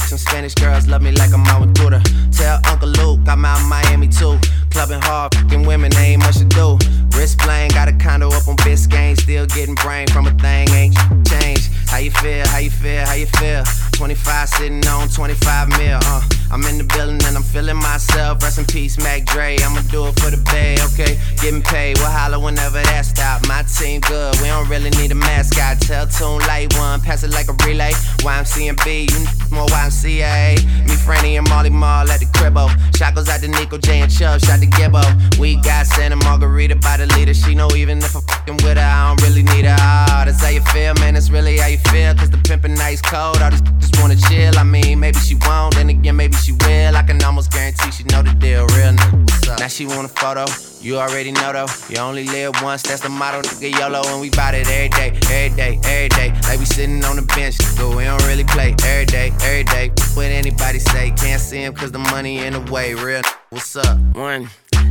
Some 0.06 0.18
Spanish 0.18 0.54
girls 0.54 0.86
love 0.86 1.02
me 1.02 1.12
like 1.12 1.32
out 1.32 1.60
with 1.60 1.74
Buddha. 1.74 2.02
Tell 2.30 2.60
Uncle 2.66 2.88
Luke 2.88 3.20
I'm 3.26 3.44
out 3.44 3.60
in 3.60 3.68
Miami 3.68 4.08
too. 4.08 4.38
Clubbing 4.70 5.00
hard, 5.00 5.34
fucking 5.34 5.66
women, 5.66 5.94
ain't 5.96 6.22
much 6.22 6.38
to 6.38 6.44
do. 6.44 6.78
Wrist 7.16 7.38
playing, 7.38 7.70
got 7.70 7.88
a 7.88 7.92
condo 7.92 8.28
up 8.28 8.46
on 8.48 8.56
Biscayne. 8.56 9.18
Still 9.18 9.46
getting 9.46 9.74
brain 9.76 10.06
from 10.08 10.26
a 10.26 10.32
thing, 10.32 10.68
ain't 10.70 10.96
changed. 11.26 11.70
How 11.88 11.98
you 11.98 12.10
feel, 12.10 12.46
how 12.48 12.58
you 12.58 12.70
feel, 12.70 13.06
how 13.06 13.14
you 13.14 13.26
feel? 13.26 13.64
25 13.92 14.48
sitting 14.48 14.86
on 14.86 15.08
25 15.08 15.68
mil, 15.78 15.98
uh. 16.02 16.22
I'm 16.50 16.62
in 16.66 16.78
the 16.78 16.84
building 16.84 17.18
and 17.26 17.36
I'm 17.36 17.42
feeling 17.42 17.76
myself. 17.76 18.42
Rest 18.42 18.58
in 18.58 18.64
peace, 18.64 18.96
Mac 18.98 19.24
Dre. 19.26 19.56
I'ma 19.58 19.82
do 19.90 20.06
it 20.06 20.14
for 20.20 20.30
the 20.30 20.38
bay, 20.54 20.76
okay? 20.94 21.18
Getting 21.42 21.62
paid, 21.62 21.98
we'll 21.98 22.06
holler 22.10 22.38
whenever 22.38 22.82
that 22.82 23.06
stop. 23.06 23.42
My 23.48 23.62
team 23.66 24.00
good, 24.02 24.38
we 24.38 24.46
don't 24.46 24.68
really 24.68 24.90
need 24.90 25.10
a 25.10 25.16
mascot. 25.18 25.80
Tell 25.80 26.06
Tune 26.06 26.38
Light 26.46 26.72
One, 26.78 27.00
pass 27.00 27.24
it 27.24 27.30
like 27.30 27.48
a 27.48 27.54
relay. 27.66 27.90
YMCMB, 28.22 29.10
you 29.10 29.26
n- 29.54 29.60
more 29.60 29.66
YMCA. 29.66 30.56
Me, 30.86 30.94
Franny, 30.94 31.38
and 31.38 31.48
Mally 31.48 31.70
Mall 31.70 32.10
at 32.10 32.20
the 32.20 32.26
cribbo. 32.26 32.68
Shot 32.96 33.14
goes 33.14 33.28
out 33.28 33.40
to 33.40 33.48
Nico 33.48 33.78
J 33.78 34.00
and 34.00 34.12
Chubb, 34.12 34.40
shot 34.40 34.60
to 34.60 34.66
Gibbo. 34.66 35.02
We 35.38 35.56
got 35.56 35.86
Santa 35.86 36.16
Margherita 36.16 36.76
by 36.76 36.96
the 36.96 37.06
leader. 37.16 37.34
She 37.34 37.54
know 37.54 37.68
even 37.76 37.98
if 37.98 38.14
I'm 38.14 38.22
fucking 38.22 38.56
with 38.64 38.76
her, 38.76 38.82
I 38.82 39.08
don't 39.08 39.22
really 39.22 39.42
need 39.42 39.64
her. 39.64 39.76
Ah, 39.78 40.24
that's 40.26 40.42
how 40.42 40.48
you 40.50 40.60
feel, 40.72 40.94
man. 40.94 41.14
That's 41.14 41.30
really 41.30 41.58
how 41.58 41.68
you 41.68 41.78
feel. 41.78 42.14
Cause 42.14 42.30
the 42.30 42.38
pimpin' 42.38 42.76
nice 42.76 43.00
cold. 43.00 43.38
All 43.38 43.50
these 43.50 43.62
just 43.78 44.00
wanna 44.00 44.16
chill. 44.16 44.56
I 44.58 44.64
mean, 44.64 45.00
maybe 45.00 45.18
she 45.18 45.36
won't, 45.46 45.74
then 45.74 45.88
again, 45.90 46.16
maybe 46.16 46.34
she 46.36 46.52
will. 46.52 46.96
I 46.96 47.02
can 47.02 47.22
almost 47.22 47.52
guarantee 47.52 47.90
she 47.90 48.04
know 48.04 48.22
the 48.22 48.34
deal. 48.34 48.66
Real 48.76 48.92
nigga, 48.92 49.20
what's 49.20 49.48
up? 49.48 49.58
Now 49.60 49.68
she 49.68 49.86
want 49.86 50.04
a 50.06 50.08
photo. 50.08 50.73
You 50.84 50.98
already 50.98 51.32
know 51.32 51.50
though. 51.50 51.66
You 51.88 51.96
only 51.96 52.24
live 52.24 52.60
once, 52.62 52.82
that's 52.82 53.00
the 53.00 53.08
motto, 53.08 53.40
nigga. 53.40 53.72
YOLO, 53.72 54.02
and 54.04 54.20
we 54.20 54.28
bout 54.28 54.54
it 54.54 54.68
every 54.68 54.90
day, 54.90 55.18
every 55.32 55.56
day, 55.56 55.80
every 55.82 56.08
day. 56.10 56.38
Like 56.42 56.58
we 56.58 56.66
sitting 56.66 57.02
on 57.06 57.16
the 57.16 57.22
bench, 57.22 57.56
but 57.78 57.96
we 57.96 58.04
don't 58.04 58.22
really 58.26 58.44
play 58.44 58.76
every 58.84 59.06
day, 59.06 59.32
every 59.40 59.64
day. 59.64 59.92
What 60.12 60.26
anybody 60.26 60.78
say, 60.78 61.10
can't 61.12 61.40
see 61.40 61.64
him 61.64 61.72
cause 61.72 61.90
the 61.90 62.00
money 62.00 62.44
in 62.44 62.52
the 62.52 62.60
way. 62.70 62.92
Real 62.92 63.22
what's 63.48 63.74
up? 63.76 63.98
One 64.12 64.50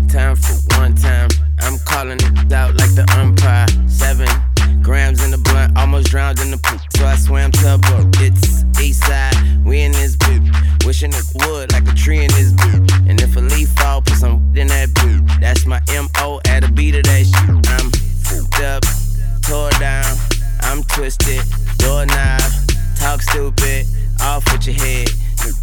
time 0.10 0.36
for 0.36 0.80
one 0.80 0.96
time. 0.96 1.30
I'm 1.60 1.78
calling 1.86 2.18
it 2.20 2.52
out 2.52 2.74
like 2.74 2.96
the 2.96 3.06
umpire. 3.16 3.68
Seven 3.88 4.28
grams 4.84 5.24
in 5.24 5.32
the 5.32 5.38
blunt, 5.38 5.76
almost 5.78 6.08
drowned 6.08 6.40
in 6.40 6.52
the 6.52 6.58
poop. 6.58 6.82
So 6.98 7.06
I 7.06 7.16
swam 7.16 7.52
to 7.54 7.76
a 7.76 7.78
boat. 7.78 8.06
It's 8.20 8.64
east 8.80 9.04
side, 9.06 9.34
we 9.66 9.82
in 9.82 9.94
this 9.94 10.16
boot. 10.18 10.44
Wishing 10.86 11.14
it 11.14 11.26
would 11.36 11.72
like 11.72 11.88
a 11.88 11.96
tree 11.96 12.20
in 12.20 12.32
this 12.32 12.52
boot. 12.52 12.92
And 13.08 13.20
if 13.22 13.36
a 13.38 13.40
leaf 13.40 13.70
fall, 13.70 14.02
put 14.02 14.18
some 14.18 14.54
in 14.56 14.68
that 14.68 14.94
boot. 14.94 15.24
That's 15.40 15.66
my 15.66 15.82
MO 15.88 16.42
at 16.46 16.64
a 16.64 16.72
beat 16.72 16.96
of 16.96 17.04
that 17.04 17.26
shit. 17.26 17.50
I'm 17.72 17.90
fucked 18.28 18.62
up, 18.62 18.84
tore 19.42 19.72
down. 19.80 20.18
I'm 20.62 20.84
twisted, 20.84 21.42
doorknob, 21.78 22.42
talk 23.00 23.22
stupid, 23.22 23.88
off 24.22 24.44
with 24.52 24.68
your 24.68 24.76
head. 24.76 25.10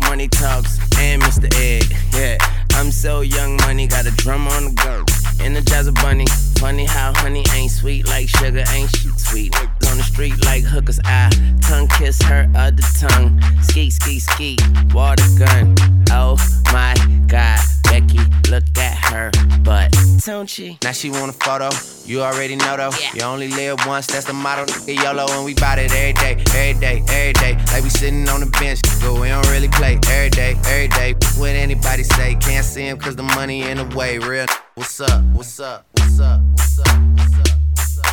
Money 0.00 0.28
talks 0.28 0.78
and 0.98 1.22
Mr. 1.22 1.48
Ed, 1.56 1.84
yeah. 2.12 2.59
I'm 2.80 2.90
so 2.90 3.20
young, 3.20 3.58
money 3.58 3.86
got 3.86 4.06
a 4.06 4.10
drum 4.12 4.48
on 4.48 4.64
the 4.64 4.70
go. 4.70 5.04
Energizer 5.44 5.94
bunny, 5.96 6.24
funny 6.58 6.86
how 6.86 7.12
honey 7.14 7.44
ain't 7.52 7.70
sweet 7.70 8.06
like 8.06 8.26
sugar, 8.26 8.64
ain't 8.72 8.88
she 8.96 9.10
sweet. 9.18 9.54
On 9.90 9.96
the 9.96 10.04
street 10.04 10.44
like 10.44 10.62
hookers, 10.62 11.00
I 11.04 11.30
tongue 11.62 11.88
kiss 11.88 12.22
her 12.22 12.48
other 12.54 12.82
tongue. 12.98 13.40
Ski, 13.62 13.90
ski, 13.90 14.20
ski, 14.20 14.56
water 14.94 15.24
gun. 15.36 15.74
Oh 16.12 16.36
my 16.72 16.94
god, 17.26 17.58
Becky, 17.84 18.20
look 18.50 18.64
at 18.78 18.94
her 19.10 19.30
butt. 19.64 19.90
Tunechi. 20.22 20.82
Now 20.84 20.92
she 20.92 21.10
want 21.10 21.30
a 21.30 21.32
photo, 21.32 21.70
you 22.04 22.22
already 22.22 22.54
know 22.54 22.76
though. 22.76 22.90
Yeah. 23.00 23.14
You 23.14 23.22
only 23.22 23.48
live 23.48 23.84
once, 23.86 24.06
that's 24.06 24.26
the 24.26 24.32
motto. 24.32 24.64
Nigga 24.66 25.02
YOLO 25.02 25.26
and 25.30 25.44
we 25.44 25.54
bout 25.54 25.78
it 25.78 25.92
every 25.92 26.12
day, 26.12 26.36
every 26.54 26.80
day, 26.80 27.02
every 27.08 27.32
day. 27.32 27.54
Like 27.72 27.82
we 27.82 27.90
sitting 27.90 28.28
on 28.28 28.40
the 28.40 28.50
bench, 28.60 28.80
but 29.02 29.14
we 29.14 29.28
don't 29.28 29.48
really 29.50 29.68
play 29.68 29.98
every 30.08 30.30
day, 30.30 30.54
every 30.66 30.88
day. 30.88 31.14
What 31.36 31.50
anybody 31.50 32.04
say, 32.04 32.36
can't 32.36 32.64
see 32.64 32.86
him 32.86 32.98
cause 32.98 33.16
the 33.16 33.24
money 33.24 33.62
in 33.62 33.78
the 33.78 33.96
way. 33.96 34.18
Real, 34.18 34.46
what's 34.74 35.00
up, 35.00 35.24
what's 35.32 35.58
up, 35.58 35.86
what's 35.94 36.20
up, 36.20 36.40
what's 36.52 36.78
up, 36.78 36.86
what's 37.16 37.38
up, 37.38 37.48
what's 37.74 37.98
up? 37.98 38.06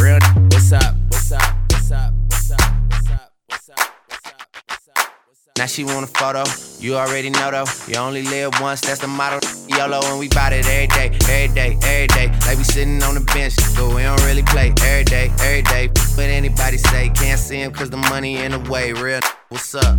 Real, 0.00 0.14
what's 0.14 0.26
up, 0.26 0.37
what's 0.70 0.84
up, 0.84 0.94
what's 1.08 1.32
up, 1.32 1.54
what's 1.70 1.90
up, 1.90 2.12
what's 2.28 2.50
up, 2.50 2.60
what's 2.90 3.10
up, 3.10 3.30
what's 3.46 3.68
up, 3.70 3.80
what's 4.06 4.28
up? 4.28 4.44
What's 4.66 4.88
up? 4.88 5.56
Now 5.56 5.64
she 5.64 5.84
want 5.84 6.04
a 6.04 6.06
photo, 6.06 6.44
you 6.78 6.96
already 6.96 7.30
know 7.30 7.50
though. 7.50 7.64
You 7.86 7.98
only 7.98 8.22
live 8.22 8.52
once, 8.60 8.82
that's 8.82 9.00
the 9.00 9.06
motto. 9.06 9.40
YOLO 9.68 10.00
and 10.04 10.18
we 10.18 10.28
bout 10.28 10.52
it 10.52 10.66
every 10.66 10.88
day, 10.88 11.16
every 11.26 11.54
day, 11.54 11.78
every 11.82 12.06
day. 12.08 12.28
Like 12.46 12.58
we 12.58 12.64
sitting 12.64 13.02
on 13.02 13.14
the 13.14 13.24
bench, 13.32 13.56
but 13.76 13.94
we 13.94 14.02
don't 14.02 14.22
really 14.24 14.42
play 14.42 14.74
every 14.82 15.04
day, 15.04 15.30
every 15.40 15.62
day. 15.62 15.88
What 15.88 16.26
anybody 16.26 16.76
say, 16.76 17.08
can't 17.14 17.40
see 17.40 17.62
him 17.62 17.72
cause 17.72 17.88
the 17.88 17.96
money 17.96 18.36
in 18.36 18.52
the 18.52 18.70
way. 18.70 18.92
Real, 18.92 19.20
what's 19.48 19.74
up? 19.74 19.96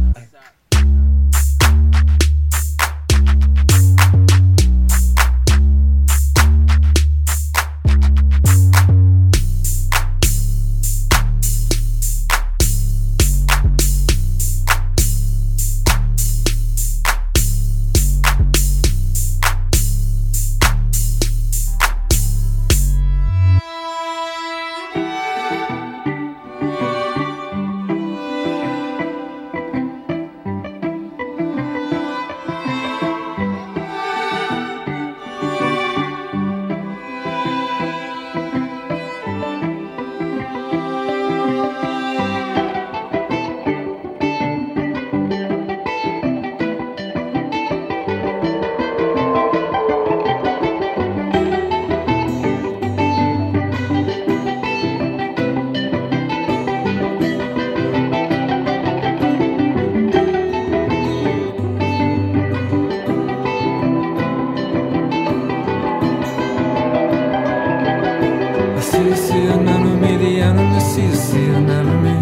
See 68.99 69.15
see 69.15 69.45
an 69.45 69.67
enemy, 69.67 70.17
the 70.17 70.41
enemy 70.41 70.79
see 70.79 71.13
see 71.15 71.45
an 71.45 71.69
enemy. 71.69 72.17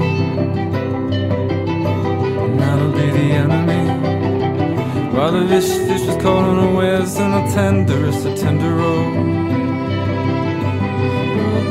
And 2.44 2.60
that'll 2.60 2.92
be 2.92 3.10
the 3.18 3.28
enemy. 3.44 3.84
Rather 5.18 5.44
vicious 5.46 5.78
fish 5.88 6.02
is 6.02 6.18
caught 6.22 6.46
unawares 6.52 7.16
than 7.16 7.34
a 7.34 7.52
tenderest, 7.52 8.26
a 8.28 8.36
tender 8.36 8.76
road. 8.76 9.14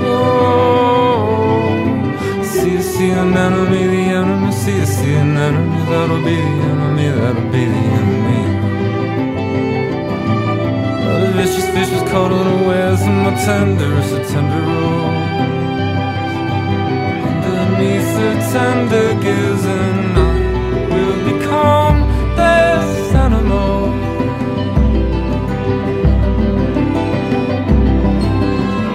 Oh, 0.09 1.62
see 2.42 2.82
see 2.82 3.11
an 3.11 3.36
enemy, 3.36 3.86
the 3.86 4.04
enemy 4.20 4.52
see 4.52 4.84
see 4.86 5.14
an 5.14 5.36
enemy. 5.36 5.84
That'll 5.90 6.18
be 6.18 6.36
the 6.36 6.62
enemy, 6.72 7.09
that'll 7.09 7.50
be 7.52 7.64
the 7.64 7.82
enemy. 8.00 8.55
Vicious 11.47 11.68
fish 11.68 11.90
was 11.90 12.03
caught 12.11 12.32
unawares 12.32 13.03
and 13.03 13.18
my 13.22 13.32
tender 13.44 13.90
is 14.01 14.11
a 14.11 14.24
tender 14.32 14.62
rose. 14.68 15.26
Underneath 17.30 18.11
the 18.18 18.30
tender 18.53 19.09
gills 19.22 19.64
and 19.64 20.18
I 20.18 20.34
will 20.92 21.18
become 21.30 21.99
this 22.34 23.14
animal. 23.14 23.92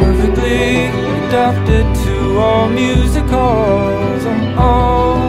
Perfectly 0.02 0.88
adapted 1.28 1.86
to 2.04 2.38
all 2.38 2.68
musicals. 2.68 4.26
I'm 4.26 4.60
all. 4.60 5.21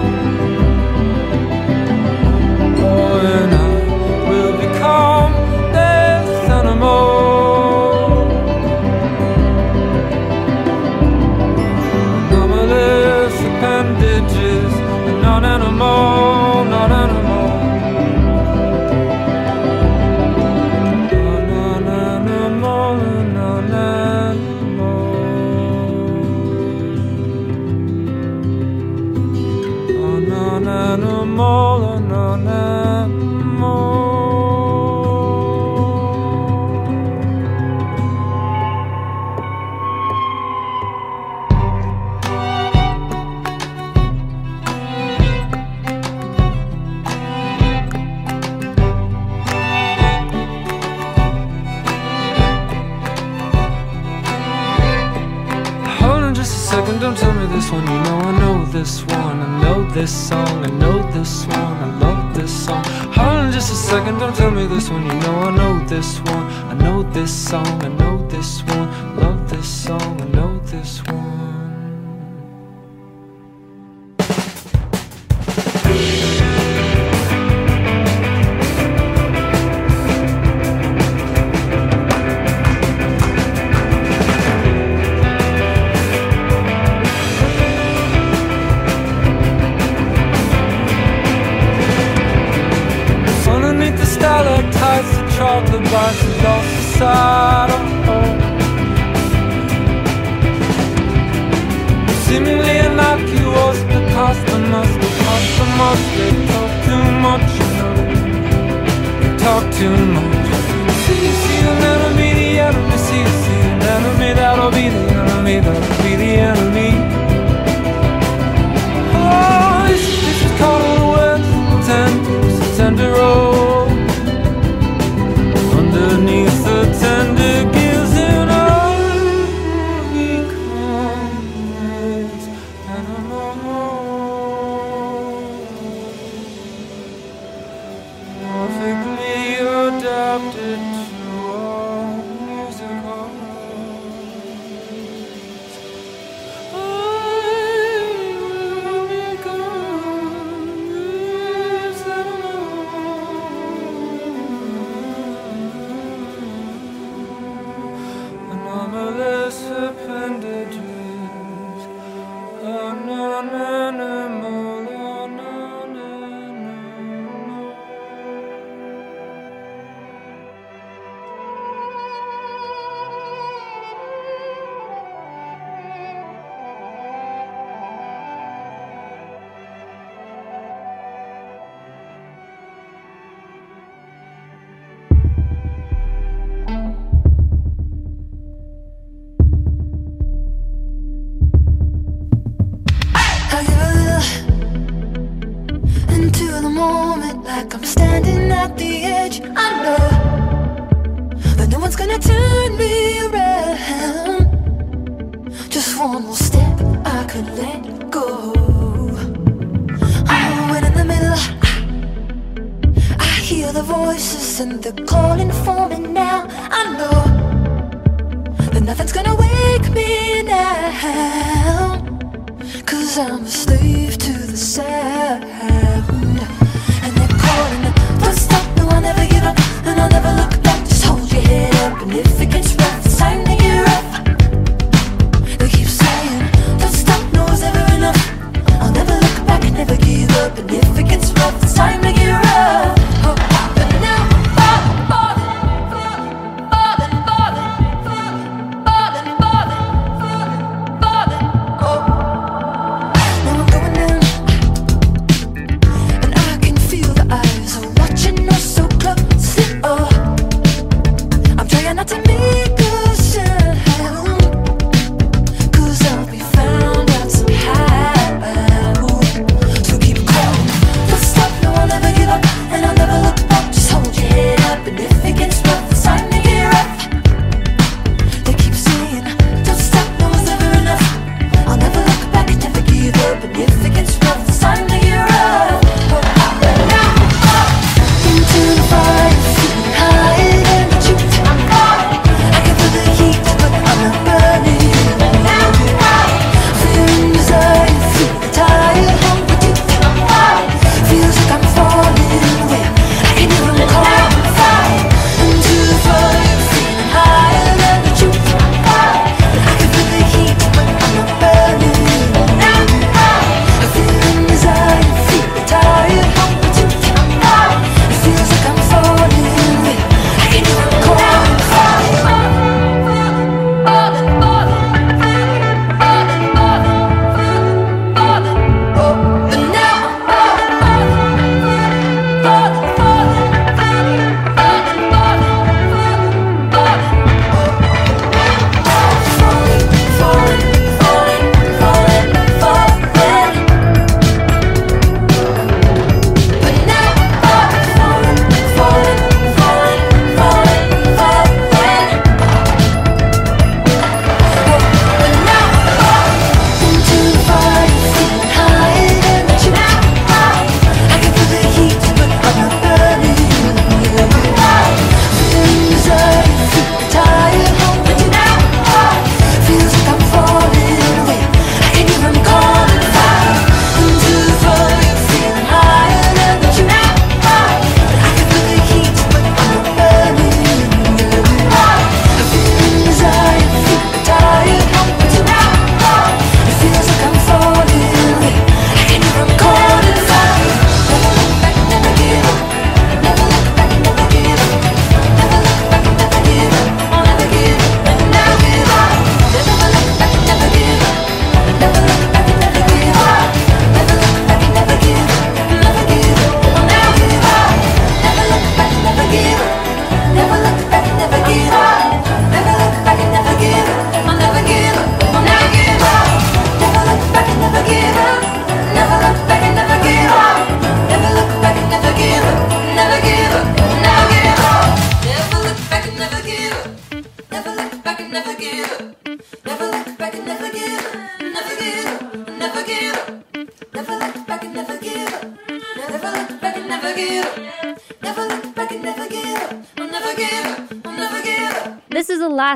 Don't 57.01 57.17
tell 57.17 57.33
me 57.33 57.47
this 57.47 57.71
one. 57.71 57.87
You 57.87 57.99
know 58.05 58.19
I 58.19 58.39
know 58.39 58.65
this 58.67 59.03
one. 59.05 59.41
I 59.41 59.63
know 59.63 59.91
this 59.91 60.13
song. 60.29 60.65
I 60.65 60.71
know 60.71 61.11
this 61.13 61.47
one. 61.47 61.59
I 61.59 61.99
love 61.99 62.35
this 62.35 62.65
song. 62.65 62.85
Hold 63.17 63.39
on 63.41 63.53
just 63.53 63.73
a 63.73 63.77
second, 63.77 64.19
don't 64.19 64.35
tell 64.35 64.51
me 64.51 64.67
this 64.67 64.89
one. 64.91 65.05
You 65.07 65.15
know 65.25 65.37
I 65.49 65.57
know 65.57 65.87
this 65.87 66.21
one. 66.21 66.45
I 66.71 66.75
know 66.75 67.03
this 67.13 67.33
song. 67.33 67.83
I 67.83 67.89
know 67.89 68.27
this 68.29 68.63
one. 68.65 68.89
Love 69.17 69.49
this 69.49 69.69
song. 69.69 70.21
I 70.21 70.27
know 70.37 70.59
this 70.61 71.03
one. 71.07 71.32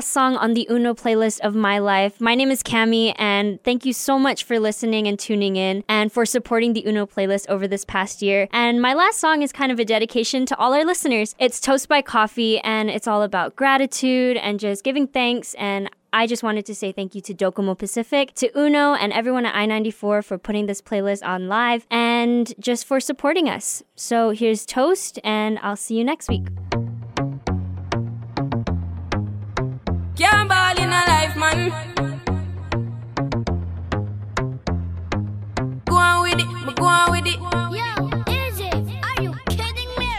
last 0.07 0.13
song 0.13 0.37
on 0.37 0.53
the 0.53 0.65
Uno 0.69 0.93
playlist 0.93 1.41
of 1.41 1.53
my 1.53 1.79
life. 1.79 2.21
My 2.21 2.33
name 2.33 2.49
is 2.49 2.63
Cami, 2.63 3.13
and 3.17 3.61
thank 3.63 3.85
you 3.85 3.91
so 3.91 4.17
much 4.17 4.45
for 4.45 4.57
listening 4.57 5.05
and 5.05 5.19
tuning 5.19 5.57
in 5.57 5.83
and 5.89 6.13
for 6.13 6.25
supporting 6.25 6.71
the 6.71 6.85
Uno 6.87 7.05
playlist 7.05 7.49
over 7.49 7.67
this 7.67 7.83
past 7.83 8.21
year. 8.21 8.47
And 8.53 8.81
my 8.81 8.93
last 8.93 9.19
song 9.19 9.41
is 9.41 9.51
kind 9.51 9.69
of 9.69 9.79
a 9.79 9.85
dedication 9.85 10.45
to 10.45 10.57
all 10.57 10.73
our 10.73 10.85
listeners. 10.85 11.35
It's 11.39 11.59
Toast 11.59 11.89
by 11.89 12.01
Koffee, 12.01 12.61
and 12.63 12.89
it's 12.89 13.05
all 13.05 13.21
about 13.21 13.57
gratitude 13.57 14.37
and 14.37 14.61
just 14.61 14.81
giving 14.85 15.07
thanks. 15.07 15.55
And 15.55 15.89
I 16.13 16.25
just 16.25 16.41
wanted 16.41 16.65
to 16.67 16.75
say 16.75 16.93
thank 16.93 17.13
you 17.13 17.19
to 17.21 17.33
Docomo 17.33 17.77
Pacific, 17.77 18.33
to 18.35 18.49
Uno, 18.57 18.93
and 18.93 19.11
everyone 19.11 19.45
at 19.45 19.55
I 19.55 19.65
94 19.65 20.21
for 20.21 20.37
putting 20.37 20.67
this 20.67 20.81
playlist 20.81 21.25
on 21.27 21.49
live 21.49 21.85
and 21.91 22.53
just 22.59 22.85
for 22.85 23.01
supporting 23.01 23.49
us. 23.49 23.83
So 23.97 24.29
here's 24.29 24.65
Toast, 24.65 25.19
and 25.25 25.59
I'll 25.61 25.75
see 25.75 25.97
you 25.97 26.05
next 26.05 26.29
week. 26.29 26.47
Go 35.85 35.95
on 35.95 36.21
with 36.23 36.39
it, 36.39 36.47
but 36.65 36.75
go 36.77 36.85
on 36.85 37.11
with 37.11 37.27
it. 37.27 37.39
Yo, 37.39 38.09
DJ, 38.23 38.71
are 39.03 39.21
you 39.21 39.33
kidding 39.49 39.89
me? 39.97 40.09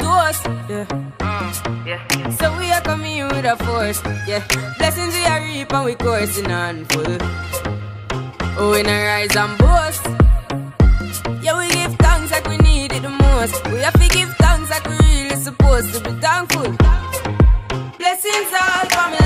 To 0.00 0.06
us, 0.06 0.44
yeah. 0.44 0.84
Mm, 1.20 1.86
yeah. 1.86 2.30
So 2.36 2.56
we 2.58 2.70
are 2.70 2.82
coming 2.82 3.24
with 3.28 3.46
a 3.46 3.56
force, 3.64 4.02
yeah. 4.26 4.44
Blessings 4.76 5.14
we 5.14 5.24
are 5.24 5.40
reaping, 5.40 5.84
we 5.84 5.94
coursing 5.94 6.50
on 6.52 6.84
full. 6.86 7.16
Oh, 8.58 8.72
we 8.72 8.82
not 8.82 8.92
rise 8.92 9.34
and 9.36 9.56
boast. 9.56 10.04
Yeah, 11.42 11.56
we 11.58 11.68
give 11.70 11.94
thanks 11.96 12.30
like 12.30 12.46
we 12.46 12.58
need 12.58 12.92
it 12.92 13.00
the 13.00 13.08
most. 13.08 13.64
We 13.72 13.78
have 13.78 13.94
to 13.94 14.08
give 14.14 14.28
thanks 14.36 14.68
like 14.68 14.86
we 14.86 14.98
really 14.98 15.36
supposed 15.36 15.94
to 15.94 16.00
be 16.00 16.10
thankful. 16.20 16.76
Blessings 17.96 18.52
all 18.52 18.84
coming. 18.90 19.19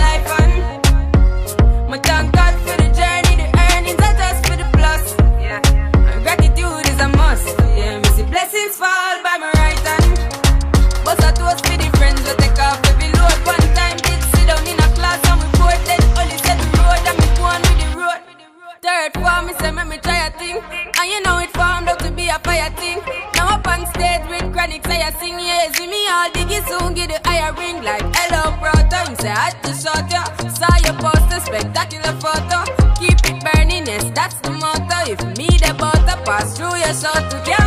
thing. 20.45 20.93
And 20.99 21.07
you 21.11 21.21
know 21.23 21.39
it 21.39 21.51
formed 21.57 21.89
out 21.89 21.99
to 22.01 22.11
be 22.11 22.29
a 22.29 22.39
fire 22.41 22.71
thing. 22.77 23.01
Now 23.35 23.57
up 23.57 23.67
on 23.67 23.87
stage 23.95 24.25
with 24.29 24.53
chronic, 24.53 24.87
say 24.87 25.01
I 25.03 25.11
sing, 25.21 25.39
yeah. 25.39 25.73
See 25.73 25.87
me 25.87 26.01
all 26.09 26.29
diggy 26.31 26.61
soon, 26.69 26.95
get 26.95 27.09
the 27.13 27.19
higher 27.25 27.53
ring. 27.55 27.83
Like, 27.83 28.05
hello, 28.19 28.53
brother, 28.61 29.01
you 29.11 29.17
say 29.17 29.33
I 29.33 29.53
just 29.63 29.85
shot 29.85 30.11
ya. 30.11 30.25
Saw 30.49 30.75
your 30.85 30.97
poster, 31.01 31.41
spectacular 31.41 32.15
photo. 32.21 32.59
Keep 33.01 33.21
it 33.31 33.39
burning, 33.45 33.87
yes, 33.87 34.05
that's 34.15 34.37
the 34.41 34.51
motto. 34.51 34.99
If 35.13 35.21
me 35.39 35.49
the 35.65 35.75
butter 35.79 36.19
pass 36.25 36.57
through 36.57 36.77
your 36.77 36.95
soul 36.95 37.21
to 37.31 37.39
get 37.45 37.64